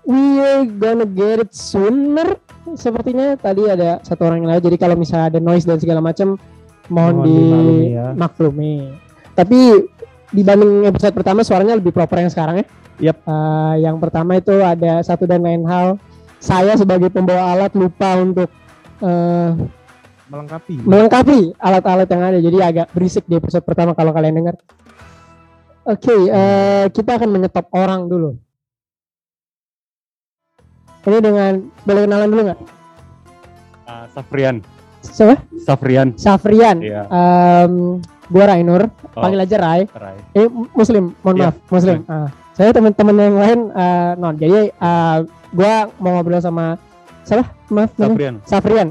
we 0.04 0.40
are 0.40 0.64
gonna 0.68 1.08
get 1.08 1.40
it 1.40 1.52
sooner. 1.52 2.36
Sepertinya 2.74 3.36
tadi 3.36 3.68
ada 3.68 4.00
satu 4.00 4.24
orang 4.24 4.44
yang 4.44 4.56
lewat 4.56 4.64
jadi 4.64 4.76
kalau 4.80 4.96
misalnya 4.96 5.36
ada 5.36 5.40
noise 5.40 5.68
dan 5.68 5.76
segala 5.76 6.00
macam 6.00 6.40
mohon, 6.88 7.20
Mohon 7.20 7.26
dimaklumi 7.28 7.86
ya. 7.92 8.06
dimaklumi. 8.12 8.76
Tapi 9.36 9.58
dibanding 10.32 10.72
episode 10.88 11.14
pertama 11.14 11.40
suaranya 11.44 11.76
lebih 11.76 11.92
proper 11.92 12.24
yang 12.24 12.32
sekarang 12.32 12.64
ya. 12.64 12.66
Yap. 13.10 13.18
Eh, 13.26 13.74
yang 13.84 13.96
pertama 13.98 14.38
itu 14.38 14.54
ada 14.62 15.02
satu 15.02 15.26
dan 15.26 15.42
lain 15.42 15.66
hal. 15.66 15.98
Saya 16.38 16.76
sebagai 16.76 17.08
pembawa 17.08 17.56
alat 17.56 17.72
lupa 17.74 18.20
untuk 18.20 18.48
eh, 19.00 19.50
melengkapi. 20.28 20.84
melengkapi 20.84 21.40
alat-alat 21.58 22.08
yang 22.08 22.22
ada. 22.22 22.38
Jadi 22.40 22.58
agak 22.60 22.86
berisik 22.92 23.24
di 23.28 23.36
episode 23.36 23.64
pertama 23.64 23.92
kalau 23.96 24.12
kalian 24.14 24.40
dengar. 24.40 24.56
Oke 25.84 26.16
eh, 26.16 26.88
kita 26.88 27.20
akan 27.20 27.28
menyetop 27.28 27.68
orang 27.76 28.08
dulu 28.08 28.40
ini 31.06 31.18
dengan 31.18 31.52
boleh 31.82 32.02
kenalan 32.04 32.28
dulu 32.28 32.42
nggak 32.44 32.60
Ah, 33.84 34.08
Safrian. 34.10 34.64
Siapa? 35.04 35.36
Safrian. 35.60 36.16
Safrian. 36.16 36.80
Iya. 36.80 37.04
Em, 37.04 38.00
gua 38.26 38.44
Rainur, 38.48 38.88
Oh, 39.12 39.20
panggil 39.20 39.44
aja 39.44 39.60
Rai. 39.60 39.84
Rai. 39.86 40.16
Eh 40.32 40.48
muslim, 40.72 41.12
mohon 41.20 41.36
Iya, 41.36 41.44
maaf, 41.44 41.56
muslim. 41.68 41.98
Ah, 42.08 42.32
saya 42.50 42.72
teman-teman 42.72 43.12
yang 43.14 43.36
lain 43.36 43.60
eh, 43.70 44.10
non. 44.16 44.34
Jadi 44.34 44.72
eh, 44.72 45.18
gua 45.52 45.72
mau 46.00 46.16
ngobrol 46.16 46.40
sama 46.40 46.80
siapa? 47.22 47.44
Maaf? 47.68 47.92
Safrian. 47.94 48.34
Safrian. 48.42 48.88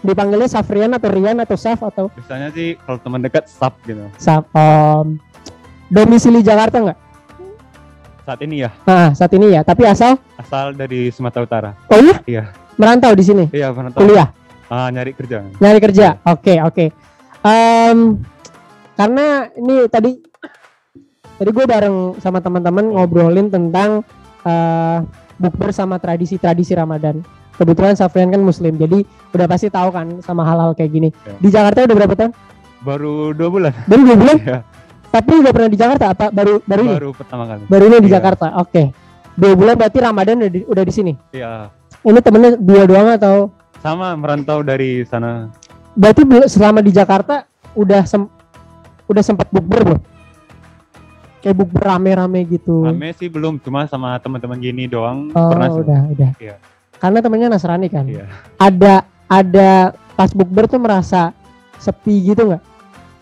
Dipanggilnya 0.00 0.48
Safrian 0.48 0.90
atau 0.90 1.08
Rian 1.08 1.38
atau 1.38 1.54
Saf 1.54 1.84
atau 1.84 2.08
Biasanya 2.10 2.50
sih 2.50 2.74
kalau 2.80 2.98
teman 2.98 3.20
dekat 3.20 3.46
Saf 3.46 3.76
gitu. 3.84 4.02
Saf. 4.16 4.48
Om, 4.50 5.20
domisili 5.86 6.40
Jakarta 6.40 6.80
nggak? 6.80 6.98
Saat 8.20 8.40
ini 8.40 8.56
ya 8.60 8.70
Nah, 8.84 9.10
saat 9.12 9.32
ini 9.32 9.46
ya. 9.50 9.60
Tapi 9.62 9.82
asal, 9.84 10.20
asal 10.36 10.72
dari 10.72 11.08
Sumatera 11.10 11.42
Utara. 11.42 11.70
oh 11.86 11.98
iya? 11.98 12.16
Iya. 12.24 12.42
Merantau 12.74 13.12
di 13.12 13.20
sini, 13.20 13.44
Iya, 13.50 13.70
pernah 13.70 13.90
tahu. 13.90 14.00
kuliah, 14.02 14.28
Ah, 14.66 14.88
nyari 14.88 15.12
kerja. 15.12 15.44
nyari 15.54 15.78
kerja. 15.78 16.16
Oke, 16.24 16.56
oke. 16.58 16.84
Em, 17.42 17.98
karena 18.94 19.26
ini 19.52 19.84
tadi, 19.86 20.16
tadi 21.34 21.50
gue 21.50 21.66
bareng 21.66 21.96
sama 22.18 22.38
teman-teman 22.38 22.88
ngobrolin 22.90 23.48
tentang 23.48 24.00
eh 24.40 24.98
bukber 25.36 25.68
sama 25.70 25.96
tradisi-tradisi 25.96 26.72
Ramadan. 26.72 27.20
Kebetulan 27.52 27.92
Safrian 27.92 28.30
kan 28.30 28.40
Muslim, 28.40 28.72
jadi 28.74 29.04
udah 29.30 29.46
pasti 29.46 29.68
tahu 29.68 29.88
kan 29.90 30.20
sama 30.20 30.40
hal-hal 30.42 30.72
kayak 30.72 30.88
gini. 30.90 31.08
Ya. 31.20 31.36
Di 31.36 31.48
Jakarta 31.50 31.84
udah 31.84 31.96
berapa 31.98 32.14
tahun? 32.14 32.32
Baru 32.80 33.36
dua 33.36 33.48
bulan. 33.50 33.72
Baru 33.84 34.02
dua 34.02 34.16
bulan. 34.16 34.36
Iya. 34.38 34.58
Tapi 35.10 35.32
udah 35.36 35.50
pernah 35.50 35.66
di 35.66 35.76
Jakarta 35.76 36.04
apa? 36.08 36.26
Baru 36.30 36.62
baru 36.62 36.82
ini? 36.84 36.94
Baru 36.94 37.10
pertama 37.12 37.44
kali. 37.44 37.62
Baru 37.66 37.84
ini 37.84 37.96
di 37.98 38.06
Iya. 38.06 38.14
Jakarta. 38.16 38.46
Oke. 38.56 38.82
Dua 39.32 39.52
bulan 39.54 39.74
berarti 39.74 39.98
Ramadan 39.98 40.38
udah 40.38 40.52
di, 40.52 40.60
udah 40.64 40.84
di 40.84 40.92
sini. 40.92 41.12
Iya. 41.32 41.70
Ini 42.00 42.18
temennya 42.20 42.50
dia 42.56 42.84
doang 42.84 43.08
atau? 43.10 43.50
Sama 43.78 44.14
merantau 44.14 44.62
dari 44.62 45.02
sana. 45.04 45.50
Berarti 45.92 46.22
selama 46.46 46.78
di 46.78 46.90
Jakarta 46.90 47.42
udah 47.72 48.02
sem 48.04 48.22
udah 49.04 49.22
sempat 49.24 49.50
bukber 49.50 49.82
belum? 49.84 50.00
Kayak 51.40 51.56
bukber 51.56 51.82
rame-rame 51.82 52.44
gitu. 52.46 52.84
Rame 52.84 53.10
sih 53.10 53.26
belum, 53.26 53.58
cuma 53.58 53.88
sama 53.88 54.14
teman-teman 54.20 54.60
gini 54.60 54.84
doang 54.84 55.32
Oh, 55.32 55.48
pernah 55.48 55.72
sih. 55.72 55.80
udah, 55.80 56.00
udah. 56.08 56.30
Iya. 56.36 56.54
Karena 57.00 57.18
temennya 57.18 57.48
Nasrani 57.48 57.88
kan. 57.88 58.04
Iya. 58.04 58.28
Ada 58.60 58.94
ada 59.26 59.70
pas 60.14 60.30
bukber 60.30 60.68
tuh 60.68 60.76
merasa 60.76 61.32
sepi 61.80 62.28
gitu 62.28 62.44
nggak? 62.46 62.62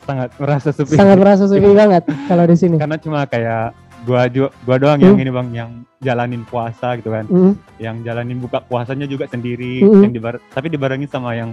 Sangat 0.08 0.28
merasa 0.40 0.68
sepi. 0.72 0.96
Sangat 0.96 1.16
merasa 1.22 1.44
sepi 1.44 1.70
banget 1.70 2.02
kalau 2.24 2.44
di 2.48 2.56
sini. 2.56 2.76
Karena 2.80 2.96
cuma 2.96 3.28
kayak 3.28 3.76
gua 4.02 4.24
gua 4.64 4.76
doang 4.80 4.96
yang 4.96 5.12
Hmm. 5.12 5.20
ini 5.20 5.30
Bang 5.30 5.48
yang 5.52 5.70
jalanin 6.00 6.42
puasa 6.42 6.96
gitu 6.96 7.12
kan. 7.12 7.28
Mm. 7.28 7.52
Yang 7.76 7.96
jalanin 8.02 8.38
buka 8.40 8.58
puasanya 8.62 9.04
juga 9.04 9.28
sendiri, 9.28 9.84
Hmm. 9.84 10.08
yang 10.08 10.12
dibar 10.14 10.40
tapi 10.48 10.72
dibarengin 10.72 11.06
sama 11.06 11.36
yang 11.36 11.52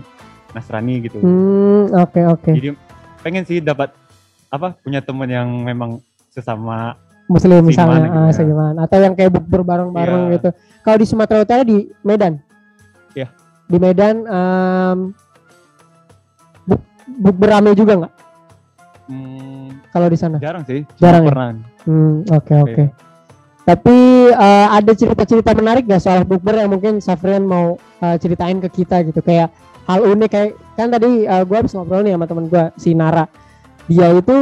Nasrani 0.52 1.04
gitu. 1.04 1.20
Hmm, 1.20 1.92
oke 1.92 2.22
oke. 2.32 2.48
Jadi 2.48 2.72
pengen 3.20 3.44
sih 3.44 3.60
dapat 3.60 3.92
apa 4.48 4.72
punya 4.80 5.04
teman 5.04 5.28
yang 5.28 5.50
memang 5.52 6.00
sesama 6.32 6.96
Muslim 7.28 7.60
misalnya, 7.60 8.06
gitu 8.06 8.16
ah, 8.16 8.30
ya. 8.30 8.34
seiman. 8.34 8.76
atau 8.78 8.98
yang 9.02 9.14
kayak 9.14 9.34
bukber 9.34 9.66
bareng-bareng 9.66 10.24
Iya. 10.24 10.34
gitu. 10.38 10.50
Kalau 10.80 10.96
di 10.96 11.06
Sumatera 11.06 11.42
Utara 11.42 11.62
di 11.66 11.90
Medan. 12.06 12.40
Iya. 13.12 13.28
Di 13.66 13.78
Medan 13.82 14.16
em 14.24 14.98
buk, 16.64 16.80
bukber 17.20 17.50
rame 17.50 17.74
juga 17.74 17.94
nggak 17.98 18.14
hmm, 19.08 19.90
kalau 19.90 20.08
di 20.08 20.18
sana? 20.18 20.38
jarang 20.38 20.64
sih. 20.66 20.84
Jarang 20.98 21.24
ya? 21.24 21.30
pernah. 21.30 21.48
Hmm, 21.86 22.16
oke 22.30 22.54
oke. 22.66 22.84
Tapi 23.66 23.98
eh, 24.30 24.68
ada 24.70 24.92
cerita-cerita 24.94 25.58
menarik 25.58 25.90
gak 25.90 25.98
soal 25.98 26.22
bukber 26.22 26.54
yang 26.54 26.70
mungkin 26.70 27.02
Safrian 27.02 27.50
mau 27.50 27.82
eh, 27.98 28.18
ceritain 28.22 28.62
ke 28.62 28.70
kita 28.70 29.02
gitu 29.10 29.26
kayak 29.26 29.50
hal 29.86 30.06
unik 30.06 30.30
kayak 30.30 30.52
kan 30.78 30.94
tadi 30.94 31.26
eh, 31.26 31.44
gua 31.46 31.66
habis 31.66 31.74
ngobrol 31.74 32.06
nih 32.06 32.14
sama 32.14 32.26
temen 32.30 32.46
gua 32.46 32.70
si 32.78 32.94
Nara. 32.94 33.26
Dia 33.90 34.14
itu 34.14 34.36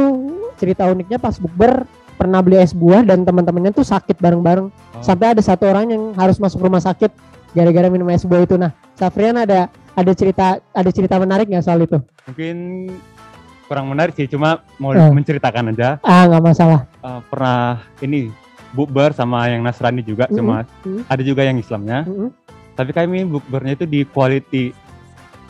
cerita 0.60 0.88
uniknya 0.88 1.16
pas 1.16 1.40
bukber 1.40 1.88
pernah 2.14 2.40
beli 2.44 2.60
es 2.62 2.76
buah 2.76 3.02
dan 3.02 3.24
teman-temannya 3.26 3.74
tuh 3.74 3.82
sakit 3.84 4.16
bareng-bareng 4.20 4.68
Oh. 4.94 5.02
sampai 5.02 5.34
ada 5.34 5.42
satu 5.42 5.66
orang 5.66 5.90
yang 5.90 6.02
harus 6.14 6.38
masuk 6.38 6.62
rumah 6.62 6.78
sakit 6.78 7.10
gara-gara 7.50 7.90
minum 7.90 8.06
es 8.14 8.22
buah 8.22 8.46
itu. 8.46 8.54
Nah, 8.54 8.70
Safrian 8.94 9.34
ada 9.34 9.66
ada 9.94 10.12
cerita 10.14 10.62
ada 10.70 10.90
cerita 10.94 11.18
menarik 11.18 11.50
nggak 11.50 11.64
soal 11.66 11.82
itu? 11.82 11.98
Mungkin 12.30 12.56
kurang 13.64 13.88
menarik 13.88 14.12
sih, 14.12 14.26
cuma 14.26 14.60
mau 14.76 14.90
Eh. 14.90 15.10
menceritakan 15.10 15.70
aja. 15.70 15.96
Ah, 16.00 16.24
nggak 16.24 16.44
masalah. 16.44 16.80
Eh, 16.96 17.20
pernah 17.26 17.60
ini 17.98 18.28
bukber 18.70 19.10
sama 19.10 19.46
yang 19.46 19.60
Nasrani 19.60 20.00
juga, 20.00 20.26
Mm-mm. 20.26 20.36
cuma 20.36 20.56
Mm. 20.82 21.02
ada 21.06 21.22
juga 21.22 21.42
yang 21.42 21.56
Islamnya. 21.56 22.04
Mm-mm. 22.04 22.30
Tapi 22.74 22.90
kami 22.90 23.22
bukbernya 23.22 23.72
itu 23.74 23.86
di 23.86 24.02
quality 24.02 24.74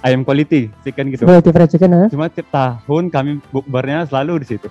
ayam 0.01 0.21
quality 0.21 0.69
chicken 0.85 1.09
gitu. 1.09 1.25
Quality 1.25 1.49
fried 1.49 1.71
chicken, 1.71 1.91
ah. 1.91 2.09
Cuma 2.09 2.29
tiap 2.29 2.45
tahun 2.51 3.09
kami 3.09 3.41
bukbernya 3.49 4.05
selalu 4.05 4.45
di 4.45 4.47
situ. 4.47 4.69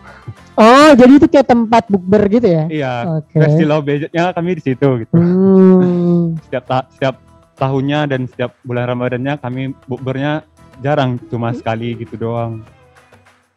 Oh, 0.54 0.94
jadi 0.94 1.18
itu 1.18 1.26
kayak 1.26 1.50
tempat 1.50 1.90
bukber 1.90 2.22
gitu 2.30 2.46
ya? 2.46 2.64
Iya, 2.70 2.94
Oke. 3.18 3.42
versi 3.42 3.66
low 3.66 3.82
budgetnya 3.82 4.30
kami 4.30 4.54
di 4.54 4.64
situ 4.64 4.88
gitu. 5.02 5.14
Hmm. 5.18 6.38
Setiap 6.46 6.64
ta- 6.64 6.88
setiap 6.88 7.18
tahunnya 7.56 8.06
dan 8.08 8.30
setiap 8.30 8.54
bulan 8.62 8.86
Ramadannya 8.88 9.34
kami 9.38 9.74
bukbernya 9.84 10.46
jarang, 10.80 11.18
cuma 11.26 11.50
sekali 11.52 11.98
gitu 11.98 12.14
doang. 12.20 12.62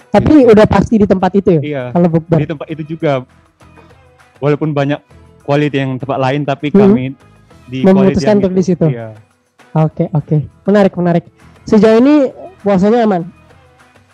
Tapi 0.09 0.47
udah 0.47 0.67
pasti 0.67 0.97
di 0.97 1.07
tempat 1.07 1.31
itu 1.35 1.51
ya? 1.57 1.61
Iya, 1.61 1.83
Kalau 1.93 2.09
bukber. 2.09 2.39
di 2.41 2.47
tempat 2.47 2.67
itu 2.71 2.83
juga 2.87 3.27
walaupun 4.39 4.73
banyak 4.73 5.01
quality 5.43 5.77
yang 5.77 5.93
tempat 5.97 6.19
lain 6.19 6.41
tapi 6.43 6.71
Hmm. 6.71 6.81
kami 6.83 7.05
di 7.67 7.79
Memutuskan 7.83 8.39
untuk 8.39 8.55
di 8.55 8.63
situ. 8.63 8.87
Iya. 8.87 9.13
Oke, 9.75 10.09
oke. 10.09 10.37
Menarik, 10.65 10.95
menarik. 10.95 11.25
Sejauh 11.65 11.99
ini 11.99 12.31
puasanya 12.63 13.05
aman? 13.05 13.23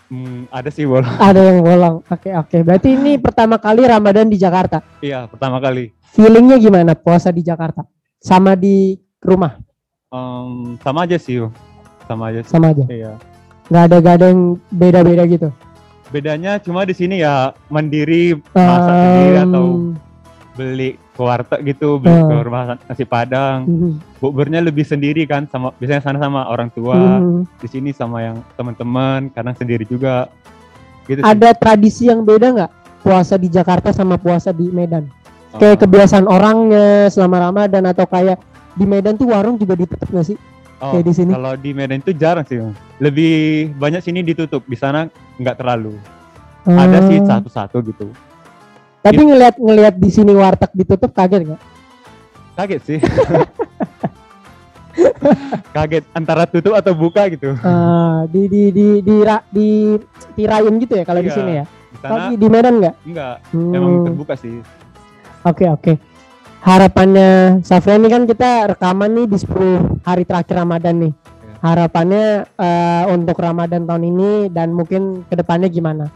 Hmm, 0.08 0.44
ada 0.48 0.68
sih 0.68 0.84
bolong. 0.84 1.08
Ada 1.22 1.40
yang 1.40 1.58
bolong. 1.64 1.96
Oke, 2.04 2.28
oke. 2.30 2.56
Berarti 2.60 2.92
ini 2.92 3.16
pertama 3.16 3.56
kali 3.56 3.80
Ramadan 3.80 4.28
di 4.28 4.36
Jakarta. 4.36 4.84
Iya, 5.00 5.24
pertama 5.24 5.56
kali. 5.56 5.88
Feelingnya 6.12 6.60
gimana 6.60 6.92
puasa 6.92 7.32
di 7.32 7.40
Jakarta? 7.40 7.88
Sama 8.20 8.52
di 8.52 8.92
rumah? 9.24 9.56
Em, 10.12 10.76
sama 10.84 11.08
aja 11.08 11.16
sih, 11.16 11.40
sama 12.04 12.28
aja. 12.28 12.44
Sih. 12.44 12.52
Sama 12.52 12.76
aja? 12.76 12.84
Iya. 12.84 13.16
Nggak 13.72 13.82
ada, 13.82 13.96
nggak 13.96 14.14
ada 14.20 14.26
yang 14.28 14.42
beda-beda 14.68 15.24
gitu? 15.24 15.48
Bedanya 16.12 16.60
cuma 16.60 16.84
di 16.84 16.92
sini 16.92 17.18
ya 17.18 17.56
mandiri 17.66 18.36
masak 18.52 18.92
sendiri 18.92 19.36
atau 19.40 19.64
beli 20.52 20.90
ke 21.00 21.20
warteg 21.20 21.60
gitu, 21.66 21.96
beli 21.96 22.12
Ah. 22.12 22.28
ke 22.28 22.34
rumah 22.44 22.62
nasi 22.78 23.04
padang. 23.04 23.64
mhm, 23.64 23.90
Bukbernya 24.20 24.60
lebih 24.60 24.84
sendiri 24.84 25.24
kan 25.24 25.48
sama 25.48 25.72
biasanya 25.74 26.04
sana 26.04 26.18
sama 26.20 26.44
orang 26.46 26.68
tua, 26.68 26.94
mhm. 27.18 27.48
di 27.58 27.66
sini 27.66 27.90
sama 27.90 28.20
yang 28.20 28.36
teman-teman, 28.54 29.32
kadang 29.32 29.56
sendiri 29.56 29.82
juga. 29.82 30.28
Gitu 31.02 31.18
sih. 31.18 31.26
Ada 31.26 31.56
tradisi 31.56 32.06
yang 32.06 32.22
beda 32.22 32.52
nggak? 32.52 32.70
Puasa 33.02 33.34
di 33.34 33.48
Jakarta 33.48 33.90
sama 33.90 34.14
puasa 34.14 34.52
di 34.52 34.68
Medan? 34.68 35.08
Kayak 35.56 35.74
Oh. 35.74 35.80
kebiasaan 35.82 36.26
orangnya 36.28 37.08
selama 37.08 37.50
Ramadan 37.50 37.88
atau 37.88 38.04
kayak 38.04 38.38
di 38.72 38.84
Medan 38.84 39.16
tuh 39.16 39.32
warung 39.32 39.56
juga 39.56 39.74
ditutup 39.74 40.06
nggak 40.06 40.26
sih? 40.28 40.36
Oh, 40.82 40.90
kayak 40.92 41.06
di 41.06 41.14
sini? 41.14 41.30
Kalau 41.30 41.54
di 41.54 41.70
Medan 41.70 42.02
itu 42.02 42.10
jarang 42.12 42.42
sih. 42.42 42.58
Lebih 42.98 43.32
banyak 43.72 44.02
sini 44.02 44.18
ditutup, 44.20 44.66
di 44.66 44.74
sana 44.74 45.06
nggak 45.38 45.54
terlalu. 45.54 45.94
Ada 46.64 47.06
sih 47.06 47.22
Ah. 47.22 47.38
satu-satu 47.38 47.78
gitu. 47.86 48.10
Tapi 49.00 49.18
ngelihat 49.18 49.54
ngelihat 49.56 49.94
di 49.94 50.10
sini 50.10 50.30
warteg 50.32 50.74
ditutup 50.74 51.10
kaget 51.10 51.46
nggak? 51.46 51.60
Kaget 52.54 52.82
sih. 52.82 52.98
Kaget 55.72 56.04
antara 56.12 56.44
tutup 56.44 56.74
atau 56.74 56.92
buka 56.92 57.30
gitu. 57.30 57.54
Ah, 57.62 58.26
di 58.26 58.44
di 58.44 58.62
di 58.68 58.86
di 59.00 59.16
ra- 59.22 59.46
di 59.48 59.96
tirain 60.34 60.74
gitu 60.76 60.98
ya 60.98 61.04
kalau 61.06 61.22
di 61.22 61.30
Iya. 61.30 61.36
sini 61.38 61.52
ya. 61.56 61.64
Di 61.64 61.96
sana 61.96 62.10
Tapi 62.12 62.32
di 62.36 62.46
Medan 62.46 62.74
nggak? 62.76 62.94
enggak, 63.06 63.34
Hmm, 63.50 63.70
emang 63.72 63.92
Oke 63.94 64.04
terbuka 64.04 64.34
sih. 64.36 64.54
oke. 65.44 65.92
Harapannya 66.62 67.58
Safrian 67.66 68.06
ini 68.06 68.08
kan 68.08 68.22
kita 68.22 68.70
rekaman 68.70 69.10
nih 69.10 69.26
di 69.26 69.34
10 69.34 70.06
hari 70.06 70.22
terakhir 70.22 70.62
Ramadan 70.62 70.94
nih. 71.02 71.12
Iya. 71.12 71.54
Harapannya 71.58 72.24
eh, 72.54 73.04
untuk 73.10 73.34
Ramadan 73.34 73.82
tahun 73.82 74.04
ini 74.06 74.30
dan 74.46 74.70
mungkin 74.70 75.26
ke 75.26 75.34
depannya 75.34 75.66
gimana? 75.66 76.06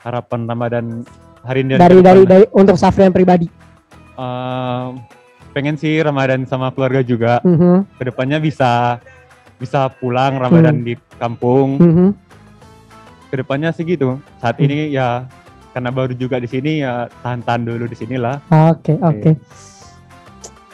Harapan 0.00 0.48
Ramadan 0.48 1.04
hari 1.44 1.68
ini 1.68 1.76
Dari 1.76 2.00
dari 2.00 2.24
dari 2.24 2.44
untuk 2.56 2.80
Safrian 2.80 3.12
pribadi. 3.12 3.44
Ehm, 4.16 5.04
pengen 5.52 5.76
sih 5.76 6.00
Ramadan 6.00 6.48
sama 6.48 6.72
keluarga 6.72 7.04
juga. 7.04 7.44
Mhm, 7.44 8.00
Ke 8.00 8.08
depannya 8.08 8.40
bisa 8.40 8.96
bisa 9.60 9.92
pulang 9.92 10.40
Ramadan 10.40 10.80
Hmm. 10.80 10.86
di 10.86 10.94
kampung. 11.20 11.76
mhm. 11.76 12.08
Ke 13.28 13.44
depannya 13.44 13.68
sih 13.76 13.84
gitu. 13.84 14.16
Saat 14.40 14.56
Hmm. 14.56 14.64
ini 14.64 14.96
ya 14.96 15.28
karena 15.78 15.94
baru 15.94 16.10
juga 16.10 16.42
di 16.42 16.50
sini 16.50 16.82
ya 16.82 17.06
tahan-tahan 17.22 17.62
dulu 17.62 17.86
di 17.86 17.94
sinilah. 17.94 18.42
Oke 18.50 18.98
oke. 18.98 19.38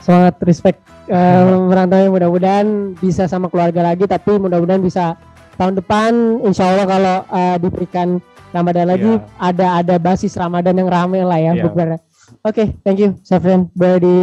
Semangat 0.00 0.40
respect 0.40 0.80
eh, 1.12 1.44
merantau 1.68 2.08
mudah-mudahan 2.08 2.96
bisa 2.96 3.28
sama 3.28 3.52
keluarga 3.52 3.84
lagi 3.84 4.08
tapi 4.08 4.40
mudah-mudahan 4.40 4.80
bisa 4.80 5.20
tahun 5.61 5.76
depan 5.76 6.40
insya 6.40 6.73
Allah 6.73 6.88
kalau 6.88 7.16
eh, 7.28 7.56
diberikan 7.61 8.16
Ramadan 8.49 8.87
lagi 8.88 9.12
Iya. 9.12 9.28
ada 9.37 9.66
ada 9.84 9.94
basis 10.00 10.40
Ramadan 10.40 10.73
yang 10.73 10.88
ramai 10.88 11.20
lah 11.20 11.37
ya 11.37 11.52
Iya. 11.52 11.62
bukbernya. 11.68 11.99
Oke, 12.40 12.73
thank 12.80 12.96
you 12.96 13.12
Safrian 13.20 13.68
boleh 13.76 14.00
di 14.00 14.16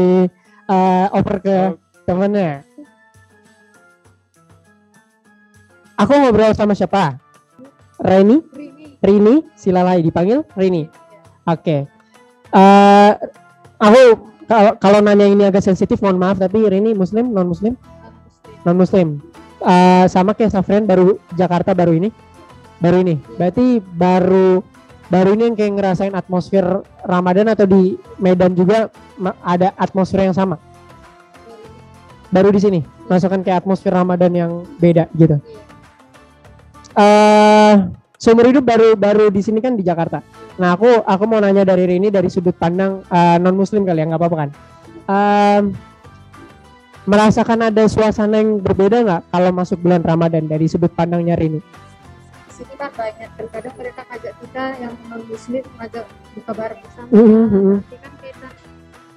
eh, 0.66 1.06
over 1.14 1.38
ke 1.38 1.56
Oh. 1.62 1.78
temennya. 2.10 2.66
Aku 5.94 6.18
ngobrol 6.18 6.58
sama 6.58 6.74
siapa? 6.74 7.22
Reni, 8.02 8.42
Rini 9.02 9.42
Silalai 9.58 10.06
dipanggil 10.06 10.46
Rini. 10.54 10.86
Oke. 11.50 11.90
Eh, 12.52 13.12
aku 13.82 14.02
kalau 14.46 14.72
kalau 14.78 15.00
nanya 15.02 15.26
ini 15.26 15.48
agak 15.48 15.66
sensitif, 15.66 16.04
mohon 16.06 16.22
maaf. 16.22 16.38
Tapi 16.38 16.62
Rini 16.70 16.94
Muslim, 16.94 17.34
non 17.34 17.50
Muslim, 17.50 17.74
non 18.64 18.78
muslim 18.78 19.18
Muslim. 19.18 19.32
Eh, 19.62 20.06
sama 20.10 20.38
kayak 20.38 20.54
Safrian 20.54 20.86
baru 20.86 21.18
Jakarta 21.34 21.74
baru 21.74 21.98
ini, 21.98 22.10
baru 22.78 23.02
ini. 23.02 23.18
Berarti 23.38 23.82
baru 23.82 24.62
baru 25.12 25.30
ini 25.38 25.44
yang 25.52 25.56
kayak 25.58 25.74
ngerasain 25.76 26.14
atmosfer 26.14 26.66
Ramadan 27.04 27.52
atau 27.52 27.66
di 27.66 27.98
Medan 28.22 28.54
juga 28.54 28.90
ada 29.42 29.74
atmosfer 29.78 30.26
yang 30.26 30.38
sama. 30.38 30.58
Baru 32.32 32.48
di 32.48 32.64
sini, 32.64 32.80
masukkan 33.12 33.44
kayak 33.44 33.66
atmosfer 33.66 33.92
Ramadan 33.92 34.32
yang 34.32 34.52
beda 34.80 35.12
gitu. 35.20 35.36
Iya. 36.96 38.01
Eh 38.22 38.30
seumur 38.30 38.46
hidup 38.46 38.62
baru 38.62 38.94
baru 38.94 39.34
di 39.34 39.42
sini 39.42 39.58
kan 39.58 39.74
di 39.74 39.82
Jakarta. 39.82 40.22
Nah 40.56 40.78
aku 40.78 41.02
aku 41.02 41.24
mau 41.26 41.42
nanya 41.42 41.66
dari 41.66 41.90
Rini 41.90 42.14
dari 42.14 42.30
sudut 42.30 42.54
pandang 42.54 43.02
non 43.42 43.56
Muslim 43.56 43.82
kali 43.82 43.98
ya 43.98 44.06
nggak 44.06 44.22
apa-apa 44.22 44.38
kan? 44.38 44.50
Em, 45.04 45.64
merasakan 47.02 47.66
ada 47.66 47.90
suasana 47.90 48.38
yang 48.38 48.62
berbeda 48.62 49.02
nggak 49.02 49.22
kalau 49.28 49.50
masuk 49.50 49.82
bulan 49.82 50.06
Ramadan 50.06 50.46
dari 50.46 50.70
sudut 50.70 50.94
pandangnya 50.94 51.34
Rini? 51.34 51.58
di 52.46 52.54
sini 52.54 52.78
kan 52.78 52.94
banyak 52.94 53.30
terkadang 53.34 53.74
mereka 53.74 54.02
ngajak 54.06 54.34
kita 54.38 54.64
yang 54.78 54.94
non 55.10 55.22
muslim 55.26 55.64
ngajak 55.82 56.06
buka 56.38 56.52
bareng 56.54 56.80
bersama 56.86 57.08
Mhm, 57.10 57.26
mhm. 57.26 57.76
tapi 57.82 57.98
kan 57.98 58.14
kita 58.22 58.50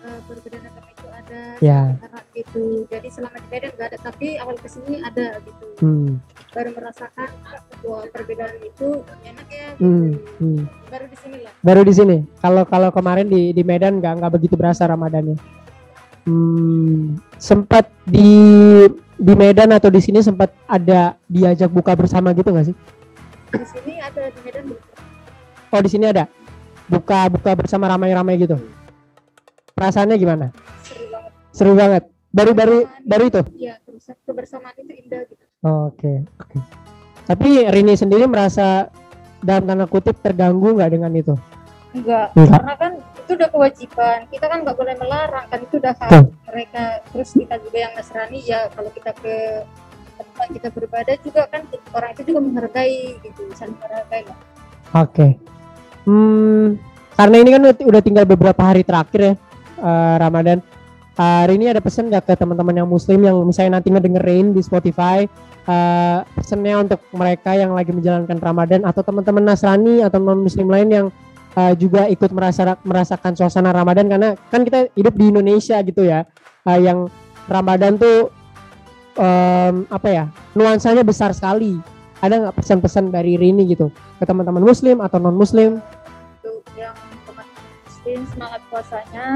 eh, 0.01 0.19
berbeda 0.25 0.57
agama 0.65 0.89
itu 0.89 1.07
ada 1.13 1.41
Ya. 1.61 1.81
karena 2.01 2.21
gitu 2.33 2.63
jadi 2.89 3.09
selama 3.13 3.37
di 3.37 3.49
Medan 3.53 3.71
nggak 3.77 3.89
ada 3.93 3.99
tapi 4.01 4.27
awal 4.41 4.57
ke 4.57 4.69
sini 4.73 4.97
ada 4.99 5.27
gitu 5.45 5.67
Hmm, 5.77 6.11
baru 6.55 6.71
merasakan 6.71 7.29
bahwa 7.83 8.07
perbedaan 8.15 8.57
itu 8.63 8.89
enak 9.27 9.47
ya 9.51 9.67
gitu. 9.75 9.83
hmm, 9.83 10.11
hmm. 10.39 10.61
baru 10.87 11.05
di 11.11 11.17
sini 11.19 11.37
lah 11.43 11.53
Baru 11.67 11.81
di 11.83 11.95
sini. 11.97 12.17
Kalau 12.39 12.63
kalau 12.63 12.91
kemarin 12.95 13.27
di 13.27 13.51
di 13.51 13.63
Medan 13.67 13.99
nggak 13.99 14.23
nggak 14.23 14.33
begitu 14.39 14.55
berasa 14.55 14.87
Ramadannya. 14.87 15.35
Hmm, 16.25 17.19
sempat 17.37 17.91
di 18.07 18.31
di 19.19 19.35
Medan 19.35 19.75
atau 19.75 19.91
di 19.91 19.99
sini 19.99 20.23
sempat 20.23 20.55
ada 20.71 21.19
diajak 21.27 21.69
buka 21.75 21.93
bersama 21.99 22.31
gitu 22.33 22.55
nggak 22.55 22.71
sih? 22.71 22.77
di 23.55 23.67
sini 23.71 23.93
ada 24.03 24.31
di 24.31 24.41
Medan 24.47 24.63
belum? 24.71 24.83
Oh 25.75 25.81
di 25.83 25.91
sini 25.91 26.05
ada 26.07 26.31
buka 26.87 27.27
buka 27.35 27.51
bersama 27.59 27.91
ramai-ramai 27.91 28.39
gitu. 28.39 28.57
Perasaannya 29.75 30.17
gimana? 30.23 30.47
seru 30.87 31.11
banget 31.11 31.33
Seru 31.51 31.73
banget. 31.75 32.03
Baru 32.35 32.51
baru 32.55 32.77
baru 33.07 33.25
itu. 33.31 33.41
ya 33.59 33.79
terus 33.87 34.11
kebersamaan 34.27 34.75
itu 34.75 34.91
indah 34.91 35.23
gitu 35.27 35.44
Oke 35.65 36.29
oke. 36.39 36.59
Tapi 37.25 37.65
Rini 37.73 37.97
sendiri 37.97 38.29
merasa 38.29 38.93
dalam 39.41 39.65
tanda 39.65 39.89
kutip 39.89 40.21
terganggu 40.21 40.77
nggak 40.77 40.93
dengan 40.93 41.13
itu? 41.17 41.35
enggak 41.95 42.35
Enggak. 42.35 42.59
karena 42.59 42.75
kan 42.75 42.93
itu 42.99 43.31
udah 43.39 43.49
kewajiban 43.55 44.19
kita 44.29 44.47
kan 44.51 44.59
nggak 44.67 44.77
boleh 44.77 44.95
melarang 44.99 45.47
kan 45.47 45.59
itu 45.63 45.79
udah 45.79 45.95
hak 45.95 46.27
mereka 46.51 46.85
terus 47.15 47.31
kita 47.33 47.55
juga 47.63 47.79
yang 47.87 47.93
Nasrani 47.95 48.41
ya 48.43 48.67
kalau 48.75 48.91
kita 48.91 49.15
ke 49.15 49.63
tempat 50.19 50.47
kita 50.51 50.69
beribadah 50.75 51.17
juga 51.23 51.43
kan 51.47 51.63
orang 51.95 52.11
itu 52.19 52.23
juga 52.35 52.41
menghargai 52.43 53.15
gitu 53.23 53.47
saling 53.55 53.79
menghargai 53.79 54.27
lah 54.27 54.39
Oke. 54.95 55.35
Hmm, 56.07 56.79
karena 57.19 57.37
ini 57.43 57.51
kan 57.51 57.63
udah, 57.67 58.03
tinggal 58.05 58.23
beberapa 58.31 58.63
hari 58.63 58.87
terakhir 58.87 59.21
ya 59.21 59.35
eh, 59.83 60.17
Ramadan. 60.23 60.63
Hari 61.15 61.55
ini 61.55 61.71
ada 61.71 61.79
pesan 61.79 62.11
nggak 62.11 62.27
ke 62.27 62.35
teman-teman 62.35 62.75
yang 62.75 62.89
Muslim 62.91 63.23
yang 63.23 63.39
misalnya 63.47 63.79
nanti 63.79 63.89
ngedengerin 63.95 64.51
di 64.51 64.61
Spotify? 64.63 65.27
eh, 65.65 66.19
pesannya 66.37 66.75
untuk 66.89 67.01
mereka 67.17 67.57
yang 67.57 67.73
lagi 67.73 67.93
menjalankan 67.93 68.37
Ramadan 68.37 68.85
atau 68.85 69.01
teman-teman 69.01 69.45
Nasrani 69.45 70.05
atau 70.05 70.21
non 70.21 70.45
Muslim 70.45 70.69
lain 70.69 70.89
yang 70.93 71.07
eh, 71.57 71.75
juga 71.79 72.07
ikut 72.09 72.31
merasa 72.33 72.77
merasakan 72.85 73.33
suasana 73.37 73.73
Ramadan 73.73 74.07
karena 74.09 74.37
kan 74.53 74.65
kita 74.65 74.93
hidup 74.93 75.15
di 75.17 75.25
Indonesia 75.33 75.81
gitu 75.81 76.05
ya, 76.05 76.29
eh, 76.69 76.81
yang 76.85 77.09
Ramadan 77.45 78.01
tuh 78.01 78.33
em, 79.21 79.85
apa 79.93 80.09
ya 80.09 80.25
nuansanya 80.57 81.05
besar 81.05 81.37
sekali. 81.37 81.77
Ada 82.25 82.41
nggak 82.41 82.57
pesan-pesan 82.57 83.13
dari 83.13 83.37
Rini 83.37 83.69
gitu? 83.69 83.93
ke 84.17 84.25
teman-teman 84.25 84.65
muslim 84.65 85.05
atau 85.05 85.21
non 85.21 85.37
muslim 85.37 85.85
untuk 86.41 86.65
yang 86.73 86.97
teman 87.29 87.45
muslim 87.85 88.19
semangat 88.33 88.63
puasanya 88.73 89.27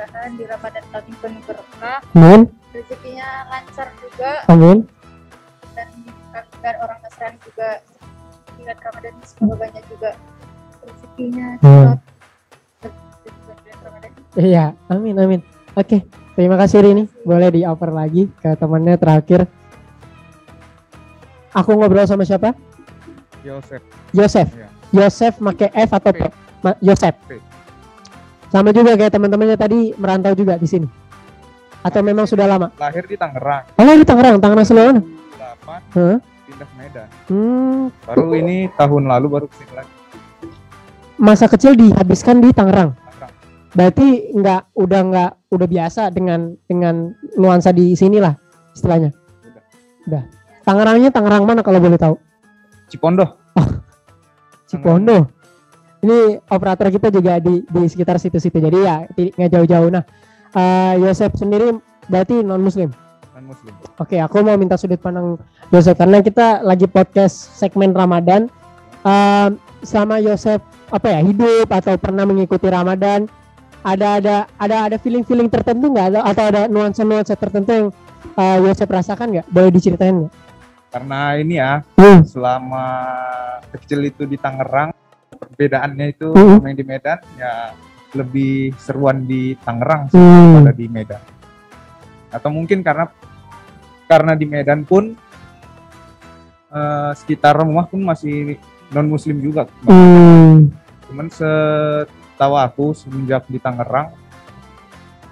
mudah-mudahan 0.00 0.32
di 0.40 0.44
Ramadan 0.48 0.84
kami 0.88 1.12
penuh 1.20 1.42
berkah. 1.44 2.00
Amin. 2.16 2.40
Rezekinya 2.72 3.28
lancar 3.52 3.88
juga. 4.00 4.30
Amin. 4.48 4.78
Dan 5.76 5.88
kami 6.32 6.48
dan 6.64 6.74
orang 6.80 6.98
Nasrani 7.04 7.38
juga 7.44 7.68
ingat 8.56 8.76
Ramadan 8.80 9.12
ini 9.12 9.26
semoga 9.28 9.54
banyak 9.60 9.84
juga 9.92 10.10
rezekinya. 10.80 11.48
Hmm. 11.60 11.94
iya 14.40 14.72
amin 14.88 15.16
amin. 15.20 15.40
Oke 15.76 16.06
terima 16.32 16.56
kasih 16.56 16.80
Rini. 16.80 17.04
Boleh 17.28 17.52
dioper 17.52 17.92
lagi 17.92 18.32
ke 18.40 18.56
temannya 18.56 18.96
terakhir. 18.96 19.44
Aku 21.52 21.76
ngobrol 21.76 22.08
sama 22.08 22.24
siapa? 22.24 22.56
Yosef. 23.44 23.82
Yosef. 24.16 24.48
Iya. 24.54 24.68
Yosef 24.96 25.34
make 25.44 25.68
F 25.74 25.90
atau 25.92 26.12
P. 26.14 26.22
Yosef. 26.80 27.14
P. 27.26 27.49
sama 28.50 28.74
juga 28.74 28.98
kayak 28.98 29.14
teman-temannya 29.14 29.54
tadi 29.54 29.94
merantau 29.94 30.34
juga 30.34 30.58
di 30.58 30.66
sini. 30.66 30.88
Atau 31.80 32.02
memang 32.04 32.26
sudah 32.26 32.44
lama? 32.44 32.68
Lahir 32.76 33.06
di 33.08 33.16
Tangerang, 33.16 33.64
oh 33.78 33.96
di 33.96 34.04
Tangerang 34.04 34.36
Tangerang 34.36 34.66
Selatan 34.68 35.00
8 35.64 35.96
Hah? 35.96 36.16
pindah 36.44 36.66
ke 36.66 36.74
Medan. 36.76 37.08
hmm, 37.30 37.82
Baru 38.04 38.36
ini 38.36 38.68
tahun 38.74 39.02
lalu 39.08 39.26
baru 39.30 39.46
ke 39.48 39.54
sini 39.64 39.72
lagi. 39.72 39.92
Masa 41.16 41.46
kecil 41.48 41.78
dihabiskan 41.78 42.42
di 42.42 42.50
Tangerang? 42.52 42.92
Tangerang. 42.92 43.32
berarti 43.72 44.08
nggak 44.34 44.62
udah 44.76 45.00
nggak 45.08 45.30
udah 45.54 45.68
biasa 45.70 46.02
dengan 46.10 46.52
dengan 46.66 47.14
nuansa 47.38 47.70
di 47.72 47.94
sini 47.96 48.18
lah 48.20 48.34
istilahnya? 48.76 49.14
Udah. 49.46 49.64
udah. 50.10 50.22
Tangerangnya 50.66 51.08
Tangerang 51.14 51.48
mana 51.48 51.64
kalau 51.64 51.80
boleh 51.80 51.96
tahu? 51.96 52.18
Cipondoh. 52.90 53.30
Cipondo 54.68 55.39
ini 56.00 56.18
operator 56.46 56.88
kita 56.88 57.08
juga 57.08 57.36
di 57.38 57.60
di 57.62 57.82
sekitar 57.86 58.16
situ-situ 58.16 58.56
jadi 58.56 58.78
ya 58.78 58.96
nggak 59.10 59.50
jauh-jauh 59.50 59.88
nah 59.88 60.04
eh, 60.50 60.94
Yosef 60.98 61.34
sendiri 61.34 61.76
berarti 62.06 62.40
non 62.40 62.60
muslim 62.60 62.90
non 63.30 63.44
muslim. 63.46 63.72
Oke, 63.96 64.18
aku 64.18 64.42
mau 64.42 64.52
minta 64.56 64.76
sudut 64.76 64.98
pandang 64.98 65.40
Yosef 65.70 65.96
karena 65.96 66.20
kita 66.20 66.60
lagi 66.60 66.84
podcast 66.84 67.56
segmen 67.56 67.94
Ramadan. 67.94 68.52
Ehm, 69.00 69.56
selama 69.80 70.20
Yosef 70.20 70.60
apa 70.92 71.08
ya 71.08 71.24
hidup 71.24 71.72
atau 71.72 71.96
pernah 71.96 72.28
mengikuti 72.28 72.68
Ramadan, 72.68 73.24
ada 73.80 74.20
ada 74.20 74.36
ada 74.60 74.76
ada 74.92 74.96
feeling 75.00 75.24
feeling 75.24 75.48
tertentu 75.48 75.88
nggak 75.88 76.12
Atau- 76.12 76.26
atau 76.26 76.44
ada 76.52 76.62
nuansa 76.68 77.00
nuansa 77.00 77.32
tertentu 77.32 77.70
yang 77.72 77.86
eh, 78.36 78.58
Yosef 78.60 78.84
rasakan 78.84 79.32
nggak? 79.32 79.46
Boleh 79.48 79.70
diceritain 79.72 80.12
nggak? 80.20 80.32
Karena 80.92 81.20
ini 81.38 81.54
ya 81.56 81.80
Hmm. 81.96 82.20
selama 82.26 82.84
kecil 83.72 84.04
itu 84.04 84.26
di 84.26 84.36
Tangerang 84.36 84.92
perbedaannya 85.40 86.06
itu 86.12 86.28
sama 86.36 86.68
yang 86.68 86.78
di 86.78 86.86
Medan 86.86 87.18
ya 87.34 87.72
lebih 88.12 88.74
seruan 88.76 89.24
di 89.24 89.56
Tangerang 89.56 90.10
sih 90.10 90.18
Hmm. 90.18 90.60
daripada 90.60 90.72
di 90.76 90.86
Medan. 90.86 91.22
Atau 92.30 92.50
mungkin 92.52 92.84
karena 92.84 93.08
karena 94.04 94.32
di 94.36 94.46
Medan 94.46 94.84
pun 94.84 95.16
eh, 96.70 97.10
sekitar 97.16 97.58
rumah 97.58 97.90
pun 97.90 98.04
masih 98.04 98.54
non 98.92 99.10
muslim 99.10 99.42
juga. 99.42 99.66
Hmm. 99.86 100.70
Cuman 101.10 101.26
setahu 101.26 102.54
aku 102.54 102.94
semenjak 102.94 103.46
di 103.50 103.58
Tangerang 103.58 104.14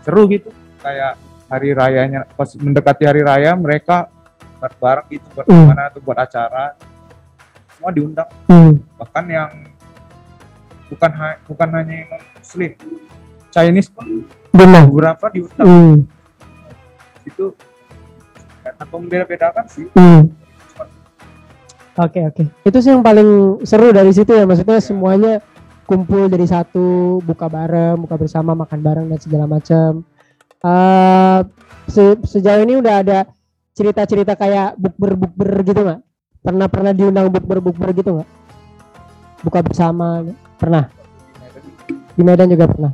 seru 0.03 0.25
gitu 0.27 0.49
kayak 0.81 1.15
hari 1.47 1.77
rayanya 1.77 2.25
pas 2.33 2.49
mendekati 2.57 3.05
hari 3.05 3.21
raya 3.21 3.53
mereka 3.55 4.09
bareng 4.59 5.07
gitu 5.11 5.27
buat 5.37 5.47
Hmm. 5.47 5.71
mana 5.71 5.87
tuh 5.93 6.03
buat 6.03 6.19
acara 6.19 6.75
semua 7.71 7.91
diundang 7.95 8.27
Hmm. 8.51 8.75
bahkan 8.99 9.25
yang 9.29 9.51
bukan 10.89 11.11
ha- 11.13 11.41
bukan 11.45 11.69
hanya 11.73 11.95
yang 12.03 12.11
muslim 12.35 12.73
Chinese 13.49 13.89
pun 13.89 14.25
Benar. 14.51 14.89
beberapa 14.89 15.27
diundang 15.29 15.67
Hmm. 15.67 15.95
itu 17.23 17.53
atau 18.65 18.97
membeda-bedakan 18.97 19.65
sih 19.67 19.87
Hmm. 19.93 20.33
Oke 21.99 22.23
oke. 22.23 22.47
Itu 22.63 22.79
sih 22.79 22.95
yang 22.95 23.03
paling 23.03 23.59
seru 23.67 23.91
dari 23.91 24.15
situ 24.15 24.31
ya. 24.31 24.47
Maksudnya 24.47 24.79
semuanya 24.79 25.43
kumpul 25.83 26.31
jadi 26.31 26.47
satu, 26.47 27.19
buka 27.19 27.51
bareng, 27.51 27.99
buka 27.99 28.15
bersama, 28.15 28.55
makan 28.55 28.79
bareng 28.79 29.07
dan 29.11 29.19
segala 29.19 29.51
macam. 29.51 30.07
Eh 30.63 31.39
se- 31.91 32.23
sejauh 32.23 32.63
ini 32.63 32.79
udah 32.79 33.03
ada 33.03 33.19
cerita-cerita 33.75 34.39
kayak 34.39 34.79
bukber 34.79 35.19
bukber 35.19 35.51
gitu 35.67 35.81
nggak? 35.83 36.01
Pernah 36.39 36.67
pernah 36.71 36.93
diundang 36.95 37.35
bukber 37.35 37.59
bukber 37.59 37.91
gitu 37.91 38.15
nggak? 38.15 38.31
Buka 39.43 39.59
bersama, 39.67 40.23
pernah. 40.59 40.91
Di 41.89 42.23
Medan 42.27 42.51
juga 42.51 42.67
pernah. 42.67 42.93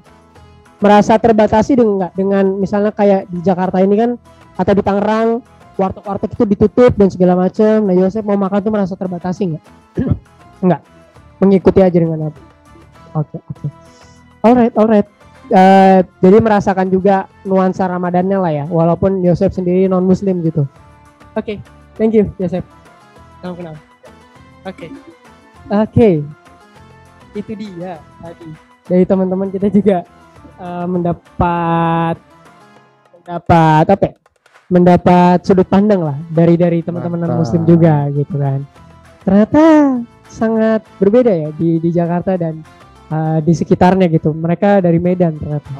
Merasa 0.84 1.16
terbatasi 1.16 1.80
dengan 1.80 1.96
nggak 1.96 2.12
dengan 2.12 2.44
misalnya 2.60 2.92
kayak 2.92 3.24
di 3.32 3.40
Jakarta 3.40 3.80
ini 3.80 3.96
kan 3.96 4.10
atau 4.54 4.72
di 4.76 4.82
Tangerang 4.84 5.40
warteg-warteg 5.80 6.30
itu 6.36 6.44
ditutup 6.44 6.92
dan 6.94 7.08
segala 7.08 7.34
macam. 7.34 7.88
Nah 7.88 7.96
Yosef 7.96 8.22
mau 8.22 8.36
makan 8.36 8.60
tuh 8.60 8.72
merasa 8.72 8.94
terbatasi 8.94 9.56
nggak? 9.56 9.64
Nggak. 10.64 10.80
Mengikuti 11.44 11.80
aja 11.82 11.98
dengan 11.98 12.30
apa? 12.30 12.40
Oke 13.16 13.36
oke. 13.42 13.66
Alright 14.44 14.74
alright. 14.76 15.08
Eh, 15.52 16.00
jadi 16.24 16.40
merasakan 16.40 16.88
juga 16.88 17.28
nuansa 17.44 17.84
Ramadannya 17.84 18.38
lah 18.40 18.52
ya, 18.52 18.64
walaupun 18.64 19.20
Yosef 19.20 19.52
sendiri 19.52 19.84
non 19.92 20.08
Muslim 20.08 20.40
gitu. 20.40 20.64
Oke, 21.36 21.60
thank 22.00 22.16
you 22.16 22.32
Yosef. 22.40 22.64
Salam 23.44 23.52
kenal. 23.60 23.76
Oke, 24.64 24.88
oke, 25.68 26.24
itu 27.34 27.52
dia 27.54 27.98
tadi 28.22 28.48
dari 28.84 29.04
teman-teman 29.04 29.48
kita 29.50 29.68
juga 29.68 29.98
eh, 30.58 30.86
mendapat 30.86 32.16
mendapat 33.20 33.84
apa? 33.88 34.04
ya? 34.04 34.14
Mendapat 34.64 35.44
sudut 35.44 35.68
pandang 35.68 36.00
lah 36.00 36.16
dari 36.32 36.56
dari 36.56 36.80
teman-teman 36.80 37.20
non 37.20 37.36
Muslim 37.44 37.68
juga 37.68 38.08
gitu 38.10 38.40
kan. 38.40 38.64
Ternyata 39.24 39.62
sangat 40.24 40.80
berbeda 40.98 41.30
ya 41.30 41.48
di 41.52 41.78
di 41.78 41.90
Jakarta 41.92 42.34
dan 42.40 42.64
eh, 43.12 43.38
di 43.44 43.52
sekitarnya 43.52 44.08
gitu. 44.08 44.32
Mereka 44.32 44.80
dari 44.80 44.96
Medan 45.00 45.36
ternyata 45.36 45.70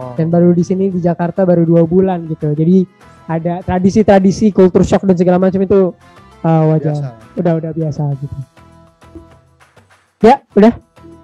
Oh. 0.00 0.16
dan 0.16 0.26
baru 0.32 0.50
di 0.56 0.64
sini 0.64 0.88
di 0.90 0.98
Jakarta 0.98 1.44
baru 1.46 1.62
dua 1.62 1.84
bulan 1.86 2.24
gitu 2.26 2.50
jadi 2.56 2.82
ada 3.30 3.62
tradisi-tradisi 3.62 4.50
kultur 4.50 4.82
shock 4.82 5.06
dan 5.06 5.14
segala 5.14 5.38
macam 5.38 5.62
itu 5.62 5.94
uh, 6.42 6.62
wajar 6.74 6.96
Biasa. 6.98 7.38
udah 7.38 7.52
udah 7.62 7.70
biasa 7.70 8.02
gitu 8.18 8.36
ya 10.24 10.42
udah 10.58 10.72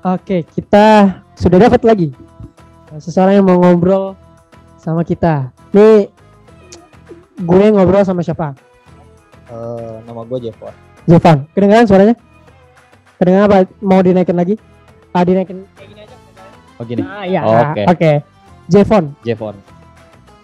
oke 0.06 0.36
kita 0.54 1.18
sudah 1.34 1.58
dapat 1.58 1.82
lagi. 1.82 2.08
Uh, 2.94 3.00
seseorang 3.02 3.42
yang 3.42 3.46
mau 3.46 3.58
ngobrol 3.58 4.14
sama 4.78 5.02
kita. 5.02 5.50
Nih 5.74 6.06
gue 7.36 7.64
ngobrol 7.74 8.06
sama 8.06 8.22
siapa? 8.22 8.54
Eh, 9.46 9.96
nama 10.06 10.22
gue 10.26 10.48
Jevon. 10.48 10.74
Jovan 11.06 11.46
kedengaran 11.54 11.86
suaranya? 11.86 12.14
Kedengaran 13.18 13.46
apa? 13.50 13.56
Mau 13.82 14.00
dinaikin 14.02 14.38
lagi? 14.38 14.54
Ah 15.10 15.22
dinaikin. 15.26 15.66
Kayak 15.74 15.88
gini 15.90 16.00
aja. 16.02 16.16
Oh 16.76 16.84
gini, 16.84 17.02
ah 17.02 17.24
iya. 17.24 17.40
Oh, 17.42 17.54
oke. 17.56 17.82
Oke. 17.90 18.12
Jevon 18.66 19.14
Jevon, 19.22 19.54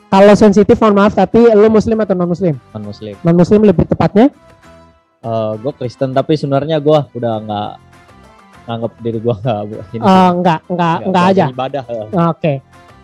kalau 0.06 0.34
sensitif 0.38 0.78
mohon 0.78 0.94
maaf 0.94 1.18
tapi 1.18 1.42
lu 1.50 1.66
muslim 1.66 1.98
atau 1.98 2.14
non 2.14 2.30
muslim 2.30 2.54
non 2.70 2.86
Muslim. 2.86 3.18
non 3.18 3.34
muslim 3.34 3.66
lebih 3.66 3.82
tepatnya? 3.90 4.30
Eh, 5.22 5.52
gue 5.58 5.72
Kristen 5.74 6.14
tapi 6.14 6.38
sebenarnya 6.38 6.78
gue 6.78 6.98
udah 7.18 7.34
nggak 7.42 7.70
nganggap 8.64 8.92
diri 8.98 9.18
gue 9.18 9.34
nggak 9.34 9.58
ini. 9.90 10.00
Enggak 10.00 10.30
enggak 10.32 10.60
enggak 10.68 10.96
nggak 11.04 11.24
aja 11.28 11.44
Ibadah. 11.48 11.84
eh. 11.84 12.06
oke 12.14 12.52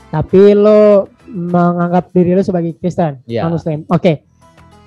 tapi 0.09 0.41
lo 0.53 0.81
menganggap 1.27 2.05
diri 2.11 2.33
lo 2.33 2.41
sebagai 2.41 2.73
Kristen 2.75 3.21
non 3.25 3.53
muslim 3.53 3.85
oke 3.87 4.13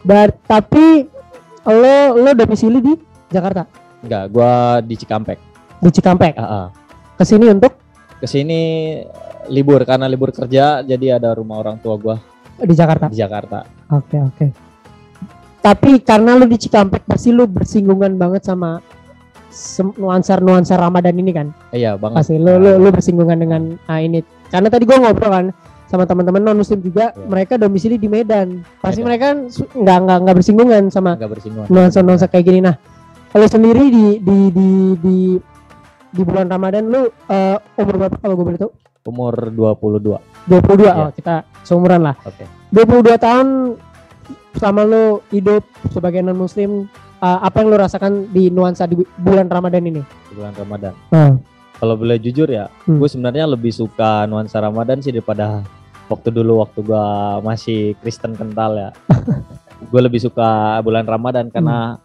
Bar 0.01 0.33
tapi 0.41 1.05
lo 1.63 1.95
lo 2.15 2.31
domisili 2.33 2.79
di 2.79 2.93
Jakarta 3.27 3.67
Enggak, 4.01 4.23
gue 4.27 4.53
di 4.83 4.95
Cikampek. 4.97 5.37
di 5.77 5.89
Cikampek 5.89 6.33
Ah, 6.33 6.41
ah. 6.41 6.65
ke 7.13 7.23
sini 7.23 7.45
untuk 7.47 7.77
Ke 8.17 8.25
sini 8.25 8.97
libur 9.47 9.81
karena 9.81 10.05
libur 10.05 10.29
kerja 10.29 10.81
jadi 10.81 11.17
ada 11.17 11.31
rumah 11.31 11.57
orang 11.57 11.77
tua 11.77 11.97
gue 11.97 12.15
di 12.59 12.73
Jakarta 12.73 13.05
di 13.07 13.17
Jakarta. 13.17 13.61
oke 13.89 14.17
oke 14.23 14.45
tapi 15.59 16.01
karena 16.01 16.33
lo 16.33 16.45
di 16.45 16.57
Cikampek 16.57 17.05
pasti 17.05 17.29
lo 17.29 17.45
bersinggungan 17.45 18.13
banget 18.15 18.41
sama 18.43 18.81
nuansa-nuansa 19.93 20.75
Ramadan 20.75 21.13
ini 21.13 21.31
kan 21.31 21.47
Iya 21.69 21.95
banget. 21.95 22.15
pasti 22.17 22.35
lo 22.35 22.55
lo 22.55 22.75
lo 22.75 22.89
bersinggungan 22.89 23.37
dengan 23.37 23.61
ah, 23.85 23.97
ini 23.97 24.19
karena 24.47 24.67
tadi 24.67 24.83
gua 24.83 24.97
ngobrol 25.01 25.29
kan 25.29 25.45
sama 25.85 26.03
teman-teman 26.03 26.39
non 26.41 26.55
muslim 26.55 26.79
juga 26.79 27.11
Iya. 27.11 27.25
mereka 27.25 27.53
domisili 27.55 27.95
di 27.95 28.07
Medan 28.07 28.63
pasti 28.79 28.99
Medan. 28.99 29.07
mereka 29.07 29.27
nggak 29.73 29.97
nggak 30.01 30.17
nggak 30.21 30.35
bersinggungan 30.35 30.83
sama 30.87 31.11
Nggak 31.15 31.31
bersinggungan. 31.31 31.67
nuansa-nuansa 31.67 32.25
kayak 32.25 32.45
gini 32.45 32.59
nah 32.61 32.75
kalau 33.27 33.45
sendiri 33.45 33.83
di 33.87 34.05
di 34.17 34.37
di 34.49 34.69
di 34.97 35.17
di 36.09 36.21
bulan 36.21 36.47
Ramadan 36.47 36.83
lu 36.85 37.01
eh, 37.07 37.57
umur 37.75 37.95
berapa 37.97 38.15
kalau 38.17 38.35
gue 38.35 38.45
boleh 38.47 38.59
tahu 38.59 38.71
Umur 39.03 39.33
22. 39.49 40.13
22 40.45 40.85
Iya. 40.85 40.93
oh 40.95 41.09
kita 41.09 41.35
seumuran 41.61 42.01
lah 42.01 42.15
Oke. 42.21 42.45
22 42.69 43.17
tahun 43.17 43.47
selama 44.53 44.81
lu 44.83 45.03
hidup 45.27 45.63
sebagai 45.89 46.21
non 46.21 46.37
muslim 46.37 46.85
eh, 47.21 47.39
apa 47.45 47.55
yang 47.61 47.67
lu 47.69 47.77
rasakan 47.77 48.11
di 48.33 48.49
nuansa 48.49 48.89
di 48.89 48.97
bulan 49.21 49.47
Ramadan 49.47 49.83
ini 49.85 50.01
di 50.01 50.33
bulan 50.33 50.53
Ramadan. 50.57 50.93
Hmm. 51.13 51.37
Kalau 51.81 51.97
boleh 51.97 52.21
jujur 52.21 52.45
ya, 52.45 52.69
Hmm. 52.85 53.01
gue 53.01 53.09
sebenarnya 53.09 53.49
lebih 53.49 53.73
suka 53.73 54.29
nuansa 54.29 54.61
Ramadan 54.61 55.01
sih 55.01 55.09
daripada 55.09 55.65
waktu 56.09 56.29
dulu 56.29 56.61
waktu 56.61 56.85
gue 56.85 57.05
masih 57.41 57.97
Kristen 58.01 58.37
kental 58.37 58.77
ya. 58.77 58.89
gue 59.91 60.01
lebih 60.01 60.21
suka 60.21 60.77
bulan 60.85 61.09
Ramadan 61.09 61.49
karena 61.49 61.97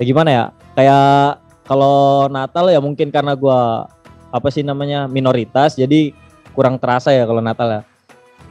ya 0.00 0.04
gimana 0.04 0.30
ya? 0.32 0.44
Kayak 0.72 1.44
kalau 1.68 2.30
Natal 2.32 2.72
ya 2.72 2.80
mungkin 2.80 3.12
karena 3.12 3.36
gue 3.36 3.60
apa 4.32 4.48
sih 4.52 4.64
namanya 4.64 5.08
minoritas 5.08 5.76
jadi 5.76 6.12
kurang 6.56 6.80
terasa 6.80 7.12
ya 7.12 7.28
kalau 7.28 7.44
Natal 7.44 7.68
ya. 7.68 7.82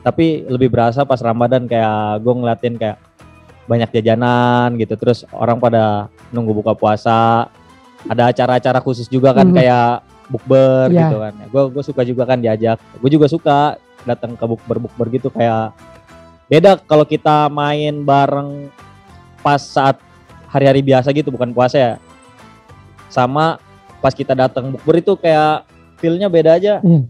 Tapi 0.05 0.45
lebih 0.45 0.69
berasa 0.69 1.01
pas 1.09 1.17
Ramadan 1.17 1.65
kayak 1.65 2.21
gue 2.21 2.33
ngeliatin 2.37 2.77
kayak 2.77 3.01
banyak 3.65 3.89
jajanan 3.91 4.78
gitu 4.78 4.93
terus 4.95 5.25
orang 5.32 5.58
pada 5.58 6.08
nunggu 6.30 6.54
buka 6.54 6.73
puasa 6.73 7.49
ada 8.06 8.30
acara-acara 8.30 8.78
khusus 8.80 9.06
juga 9.06 9.34
kan 9.34 9.49
Mhm. 9.49 9.56
kayak 9.56 9.89
bukber 10.25 10.89
Iya. 10.89 11.01
gitu 11.06 11.17
kan 11.17 11.34
gue 11.43 11.63
gue 11.69 11.84
suka 11.84 12.01
juga 12.01 12.23
kan 12.25 12.38
diajak 12.38 12.78
gue 12.78 13.10
juga 13.10 13.25
suka 13.25 13.78
datang 14.06 14.34
ke 14.34 14.45
bukber 14.45 14.78
bukber 14.80 15.08
gitu 15.12 15.30
kayak 15.30 15.73
beda 16.45 16.78
kalau 16.80 17.04
kita 17.04 17.49
main 17.49 18.01
bareng 18.01 18.69
pas 19.41 19.58
saat 19.58 19.97
hari-hari 20.45 20.82
biasa 20.82 21.10
gitu 21.10 21.30
bukan 21.30 21.49
puasa 21.49 21.78
ya 21.78 21.93
sama 23.10 23.58
pas 23.97 24.13
kita 24.13 24.34
datang 24.34 24.69
bukber 24.69 24.99
itu 24.99 25.13
kayak 25.15 25.65
feelnya 25.97 26.30
beda 26.30 26.58
aja 26.58 26.82
Iya. 26.82 27.01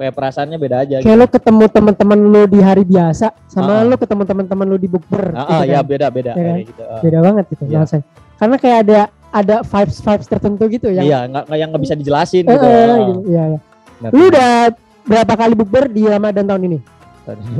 Kayak 0.00 0.14
perasaannya 0.16 0.56
beda 0.56 0.76
aja 0.80 0.96
kayak 0.98 1.16
lo 1.16 1.26
ketemu 1.28 1.64
teman-teman 1.68 2.18
lo 2.18 2.42
di 2.44 2.58
hari 2.58 2.82
biasa 2.82 3.36
sama 3.44 3.72
Ah. 3.72 3.84
lo 3.84 3.94
ketemu 3.94 4.22
teman-teman 4.24 4.66
lo 4.66 4.76
di 4.76 4.88
bukber 4.88 5.24
Ah, 5.30 5.38
gitu 5.38 5.52
ah, 5.52 5.60
kan. 5.60 5.68
ya 5.68 5.80
beda 5.84 6.06
beda 6.08 6.32
Iya 6.32 6.40
kan? 6.42 6.56
gitu. 6.64 6.82
ah. 6.82 7.00
beda 7.00 7.18
banget 7.20 7.44
gitu 7.52 7.62
Iya. 7.68 7.78
rasanya. 7.84 8.04
karena 8.40 8.56
kayak 8.56 8.78
ada 8.80 9.00
ada 9.30 9.56
vibes 9.62 9.98
vibes 10.00 10.26
tertentu 10.26 10.62
gitu 10.66 10.88
yang 10.88 11.04
Iya, 11.04 11.18
nggak 11.28 11.42
nggak- 11.46 11.58
yang 11.60 11.68
nggak 11.70 11.82
bisa 11.84 11.94
dijelasin 11.94 12.42
gitu. 12.42 12.56
eh, 12.56 12.96
gitu. 13.06 13.20
Iya, 13.28 13.42
iya. 13.46 13.58
Lu 14.10 14.22
udah 14.26 14.50
berapa 15.04 15.32
kali 15.36 15.54
bukber 15.54 15.84
di 15.86 16.02
Ramadan 16.02 16.48
tahun 16.48 16.62
ini 16.64 16.78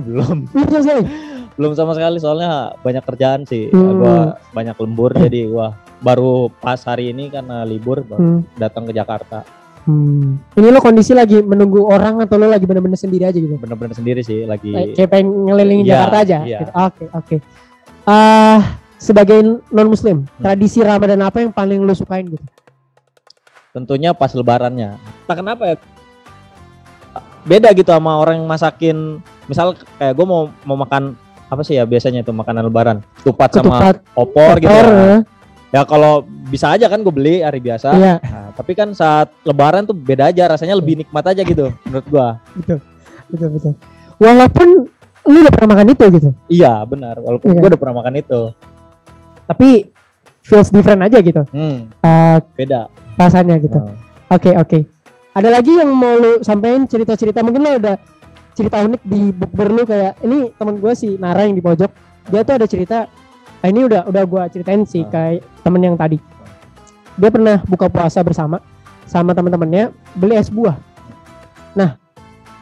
belum 0.03 0.37
Belum 0.49 0.67
sama 0.67 0.81
sekali 0.83 1.03
belum 1.51 1.73
sama 1.77 1.93
sekali 1.93 2.17
soalnya 2.17 2.73
banyak 2.81 3.05
kerjaan 3.05 3.45
sih. 3.45 3.69
Hmm. 3.69 4.01
Gua 4.01 4.17
banyak 4.51 4.73
lembur 4.73 5.13
jadi 5.13 5.45
wah 5.47 5.77
baru 6.01 6.49
pas 6.49 6.81
hari 6.81 7.13
ini 7.13 7.29
karena 7.29 7.63
libur 7.63 8.01
baru 8.01 8.41
hmm. 8.41 8.57
datang 8.57 8.89
ke 8.89 8.97
Jakarta. 8.97 9.45
Hmm. 9.81 10.37
ini 10.55 10.69
lo 10.69 10.79
kondisi 10.79 11.13
lagi 11.13 11.41
menunggu 11.41 11.81
orang 11.83 12.21
atau 12.21 12.37
lo 12.37 12.47
lagi 12.47 12.69
bener-bener 12.69 12.95
sendiri 12.95 13.25
aja 13.25 13.35
gitu 13.35 13.57
Bener-bener 13.57 13.97
sendiri 13.97 14.21
sih 14.21 14.45
lagi 14.45 14.71
kayak 14.71 14.93
kayak 14.93 15.09
pengen 15.09 15.49
ngelilingin 15.49 15.85
Iya, 15.85 15.93
Jakarta 15.97 16.17
aja 16.19 16.39
iya. 16.43 16.59
gitu. 16.61 16.73
oke 16.73 17.05
oke 17.11 17.37
Ah, 18.03 18.61
sebagai 18.97 19.39
non 19.67 19.89
muslim 19.89 20.25
Hmm. 20.27 20.43
tradisi 20.43 20.81
Ramadan 20.81 21.21
apa 21.21 21.41
yang 21.41 21.49
paling 21.51 21.81
lo 21.81 21.93
sukain 21.93 22.29
gitu 22.29 22.45
tentunya 23.71 24.11
pas 24.11 24.29
lebarannya. 24.31 24.99
Tak 25.25 25.37
kenapa 25.39 25.63
ya 25.65 25.77
beda 27.41 27.73
gitu 27.73 27.89
sama 27.89 28.19
orang 28.19 28.37
yang 28.37 28.47
masakin 28.47 28.97
misal 29.47 29.73
kayak 29.97 30.13
gue 30.13 30.27
mau 30.27 30.53
mau 30.63 30.77
makan 30.77 31.17
apa 31.47 31.63
sih 31.63 31.75
ya 31.75 31.85
biasanya 31.85 32.21
itu 32.21 32.31
makanan 32.31 32.63
lebaran 32.63 32.97
tupat 33.23 33.49
sama 33.51 33.81
ketupat 33.81 33.97
opor 34.13 34.55
gitu 34.61 34.69
opor, 34.69 34.85
ya. 34.87 35.17
Ya 35.71 35.83
kalau 35.85 36.21
bisa 36.47 36.71
aja 36.71 36.87
kan 36.87 36.99
gue 36.99 37.11
beli 37.11 37.41
hari 37.41 37.59
biasa 37.59 37.95
iya 37.95 38.15
Nah, 38.21 38.51
tapi 38.53 38.75
kan 38.75 38.91
saat 38.91 39.31
lebaran 39.43 39.85
tuh 39.85 39.95
beda 39.95 40.29
aja 40.29 40.47
rasanya 40.49 40.75
lebih 40.75 40.99
nikmat 40.99 41.25
aja 41.25 41.41
gitu 41.41 41.71
menurut 41.85 42.07
gua. 42.07 42.29
betul 43.29 43.49
betul 43.49 43.73
walaupun 44.17 44.69
lu 45.23 45.39
udah 45.39 45.53
pernah 45.53 45.71
makan 45.71 45.89
itu 45.89 46.05
gitu 46.11 46.29
Iya, 46.49 46.83
benar. 46.85 47.15
Walaupun 47.17 47.49
Iya. 47.49 47.57
gua 47.57 47.69
udah 47.69 47.81
pernah 47.81 47.97
makan 47.97 48.15
itu. 48.17 48.41
tapi 49.47 49.69
feels 50.41 50.69
different 50.69 51.01
aja 51.01 51.19
gitu 51.19 51.43
Hmm, 51.49 51.91
Eh, 52.01 52.37
beda. 52.57 52.91
rasanya 53.15 53.59
gitu 53.59 53.79
Oke 54.29 54.51
oke. 54.53 54.79
Ada 55.31 55.51
lagi 55.53 55.71
yang 55.73 55.91
mau 55.91 56.15
lu 56.15 56.39
sampein 56.41 56.85
cerita-cerita 56.85 57.39
mungkin 57.41 57.63
lo 57.63 57.71
ada 57.73 57.95
cerita 58.53 58.79
unik 58.81 59.03
di 59.03 59.31
bukber 59.31 59.69
lu 59.69 59.83
kayak 59.85 60.19
ini 60.21 60.51
teman 60.53 60.77
gue 60.77 60.93
si 60.93 61.15
Nara 61.17 61.43
yang 61.43 61.55
di 61.55 61.61
pojok 61.61 61.91
dia 62.27 62.43
tuh 62.43 62.55
ada 62.55 62.67
cerita 62.67 63.07
ah, 63.61 63.69
ini 63.69 63.85
udah 63.85 64.07
udah 64.07 64.23
gue 64.25 64.43
ceritain 64.51 64.83
sih 64.85 65.03
Ah. 65.03 65.09
kayak 65.09 65.45
temen 65.61 65.81
yang 65.83 65.97
tadi 65.97 66.19
dia 67.15 67.29
pernah 67.29 67.61
buka 67.65 67.87
puasa 67.87 68.21
bersama 68.21 68.59
sama 69.05 69.35
teman-temannya 69.35 69.91
beli 70.15 70.39
es 70.39 70.49
buah. 70.49 70.79
Nah 71.75 71.99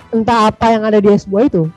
entah 0.08 0.48
apa 0.48 0.72
yang 0.72 0.82
ada 0.82 0.98
di 0.98 1.08
es 1.08 1.22
buah 1.22 1.46
itu 1.46 1.68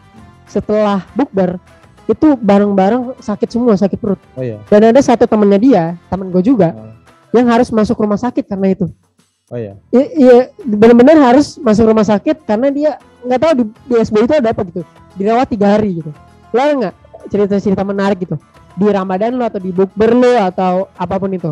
setelah 0.48 1.04
bukber 1.12 1.60
itu 2.08 2.36
bareng-bareng 2.36 3.16
sakit 3.20 3.48
semua 3.48 3.78
sakit 3.78 3.96
perut 3.96 4.20
Oh 4.36 4.44
iya. 4.44 4.60
dan 4.68 4.92
ada 4.92 5.00
satu 5.00 5.24
temennya 5.24 5.60
dia 5.60 5.84
temen 6.08 6.28
gue 6.28 6.44
juga 6.44 6.76
Oh, 6.76 6.92
yang 7.32 7.48
harus 7.48 7.72
masuk 7.72 7.96
rumah 7.96 8.20
sakit 8.20 8.44
karena 8.44 8.74
itu 8.74 8.92
Oh 9.48 9.60
iya. 9.60 9.76
Iya, 9.92 10.56
benar-benar 10.64 11.20
harus 11.20 11.60
masuk 11.60 11.84
rumah 11.84 12.08
sakit 12.08 12.48
karena 12.48 12.72
dia 12.72 12.96
nggak 13.20 13.36
tahu 13.38 13.52
di, 13.60 13.64
di 13.84 13.94
SBY 14.00 14.24
itu 14.24 14.36
ada 14.40 14.56
apa 14.56 14.64
gitu. 14.64 14.82
Dirawat 15.20 15.48
tiga 15.52 15.76
hari 15.76 16.00
gitu. 16.00 16.12
Lo 16.56 16.64
nggak 16.64 16.96
cerita-cerita 17.28 17.84
menarik 17.84 18.24
gitu? 18.24 18.40
Di 18.74 18.88
Ramadan 18.88 19.36
lo 19.36 19.44
atau 19.44 19.58
di 19.58 19.70
bukber 19.70 20.12
lo 20.12 20.34
atau 20.38 20.74
apa 20.94 21.16
pun 21.16 21.32
itu? 21.32 21.52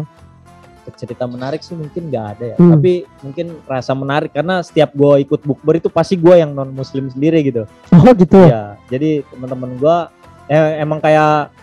Cerita 0.89 1.23
menarik 1.23 1.61
sih 1.61 1.77
mungkin 1.77 2.09
nggak 2.09 2.25
ada 2.33 2.43
ya. 2.43 2.55
Hmm. 2.57 2.73
tapi 2.73 3.05
mungkin 3.21 3.61
rasa 3.63 3.93
menarik 3.93 4.33
karena 4.33 4.57
setiap 4.59 4.89
gue 4.91 5.21
ikut 5.21 5.41
bukber 5.43 5.77
itu 5.77 5.85
pasti 5.85 6.17
gue 6.17 6.33
yang 6.35 6.49
non 6.49 6.73
muslim 6.73 7.05
sendiri 7.07 7.45
gitu. 7.45 7.69
Oh 7.91 8.09
gitu? 8.09 8.41
Ya 8.41 8.73
jadi 8.89 9.21
teman-teman 9.23 9.77
gue 9.77 9.97
eh, 10.49 10.81
emang 10.81 10.97
kayak 10.97 11.53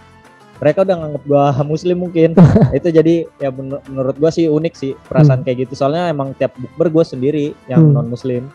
mereka 0.56 0.86
udah 0.86 0.96
nganggep 0.96 1.22
gue 1.26 1.44
muslim 1.74 1.96
mungkin. 1.98 2.30
Itu 2.78 2.88
jadi 2.88 3.26
ya 3.36 3.50
menur- 3.50 3.82
menurut 3.84 4.14
gue 4.14 4.30
sih 4.30 4.46
unik 4.46 4.74
sih 4.74 4.94
perasaan 4.94 5.42
kayak 5.42 5.66
gitu. 5.66 5.74
Soalnya 5.74 6.06
emang 6.06 6.30
tiap 6.32 6.54
bukber 6.54 6.88
gue 6.88 7.04
sendiri 7.04 7.44
yang 7.66 7.82
Hmm. 7.82 7.98
non 7.98 8.06
muslim 8.06 8.46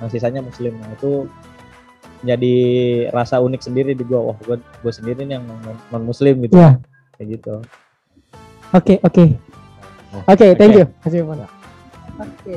yang 0.00 0.08
sisanya 0.08 0.40
muslim. 0.40 0.72
Nah 0.74 0.88
itu 0.90 1.28
jadi 2.24 2.54
rasa 3.12 3.38
unik 3.44 3.60
sendiri 3.60 3.92
di 3.92 4.02
gue 4.02 4.16
wah 4.16 4.36
gue 4.40 4.56
gue 4.56 4.92
sendiri 4.92 5.28
nih 5.28 5.36
yang 5.36 5.44
non 5.92 6.02
muslim 6.02 6.40
gitu. 6.40 6.56
Ya. 6.56 6.80
Kayak 7.20 7.38
gitu. 7.38 7.54
Oke 8.72 8.94
oke. 9.04 9.24
Oke 10.24 10.46
thank 10.56 10.74
you. 10.74 10.88
Kasih 11.04 11.20
Ivan. 11.20 11.44
oke. 12.16 12.54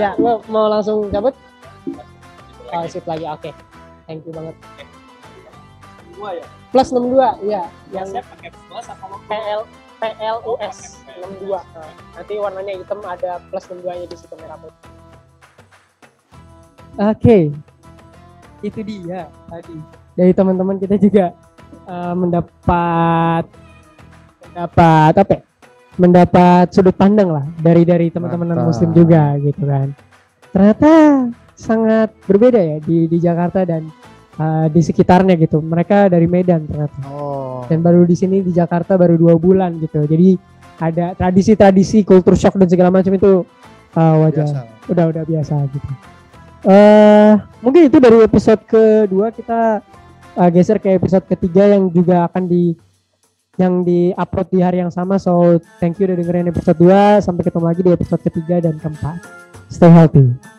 Ya. 0.00 0.16
Lo 0.16 0.40
mau 0.48 0.72
langsung 0.72 1.12
cabut? 1.12 1.36
Oh 2.72 2.84
sip 2.88 3.04
lagi. 3.04 3.28
Oke. 3.28 3.52
Thank 4.08 4.24
you 4.24 4.32
banget. 4.32 4.56
Plus 6.72 6.88
62 6.88 7.52
ya. 7.52 7.68
Yang 7.92 8.24
PL 9.28 9.60
PLUS 10.00 10.78
62 11.06 11.48
Nah, 11.54 11.90
nanti 12.18 12.34
warnanya 12.36 12.72
hitam 12.76 13.00
ada 13.06 13.40
plus 13.48 13.64
62 13.70 14.04
nya 14.04 14.06
di 14.10 14.16
situ 14.18 14.34
merah 14.36 14.58
putih. 14.58 14.90
Oke 16.94 17.38
itu 18.64 18.80
dia 18.80 19.28
tadi. 19.52 19.76
Dari 20.16 20.32
teman-teman 20.32 20.80
kita 20.80 20.96
juga 20.96 21.36
eh, 21.84 22.14
mendapat 22.16 23.44
mendapat 24.50 25.12
apa 25.20 25.32
ya? 25.36 25.42
mendapat 25.94 26.74
sudut 26.74 26.96
pandang 26.98 27.30
lah 27.30 27.46
dari 27.62 27.86
dari 27.86 28.10
teman-teman 28.10 28.50
non 28.50 28.66
muslim 28.66 28.90
juga 28.90 29.38
gitu 29.38 29.62
kan. 29.62 29.94
Ternyata 30.50 30.92
sangat 31.54 32.10
berbeda 32.26 32.58
ya 32.58 32.76
di 32.82 33.06
di 33.06 33.18
Jakarta 33.22 33.62
dan 33.62 33.86
eh, 34.40 34.66
di 34.72 34.80
sekitarnya 34.82 35.38
gitu. 35.38 35.62
Mereka 35.62 36.10
dari 36.10 36.26
Medan 36.26 36.66
ternyata. 36.66 36.98
Oh. 37.06 37.42
dan 37.64 37.80
baru 37.80 38.04
di 38.04 38.12
sini 38.12 38.44
di 38.44 38.52
Jakarta 38.52 38.98
baru 38.98 39.16
dua 39.16 39.38
bulan 39.38 39.78
gitu. 39.80 40.04
Jadi 40.04 40.36
ada 40.80 41.14
tradisi-tradisi 41.14 42.02
kultur 42.02 42.34
shock 42.34 42.58
dan 42.58 42.66
segala 42.66 42.90
macam 42.90 43.14
itu 43.14 43.46
uh, 43.94 44.14
wajar 44.26 44.46
Biasa. 44.46 44.60
udah 44.90 45.04
udah 45.10 45.22
biasa 45.24 45.54
gitu 45.70 45.90
eh 46.64 47.32
mungkin 47.60 47.92
itu 47.92 47.96
dari 48.00 48.24
episode 48.24 48.62
kedua 48.64 49.28
kita 49.32 49.84
uh, 50.36 50.50
geser 50.50 50.80
ke 50.80 50.96
episode 50.96 51.24
ketiga 51.28 51.76
yang 51.76 51.92
juga 51.92 52.24
akan 52.28 52.44
di 52.48 52.72
yang 53.54 53.86
di 53.86 54.10
upload 54.18 54.50
di 54.50 54.58
hari 54.58 54.82
yang 54.82 54.90
sama. 54.90 55.14
So 55.20 55.62
thank 55.78 56.02
you 56.02 56.10
udah 56.10 56.18
dengerin 56.18 56.50
episode 56.50 56.78
2 56.80 57.22
sampai 57.22 57.42
ketemu 57.46 57.66
lagi 57.70 57.82
di 57.86 57.92
episode 57.94 58.22
ketiga 58.24 58.58
dan 58.58 58.80
keempat. 58.82 59.22
Stay 59.70 59.90
healthy 59.90 60.53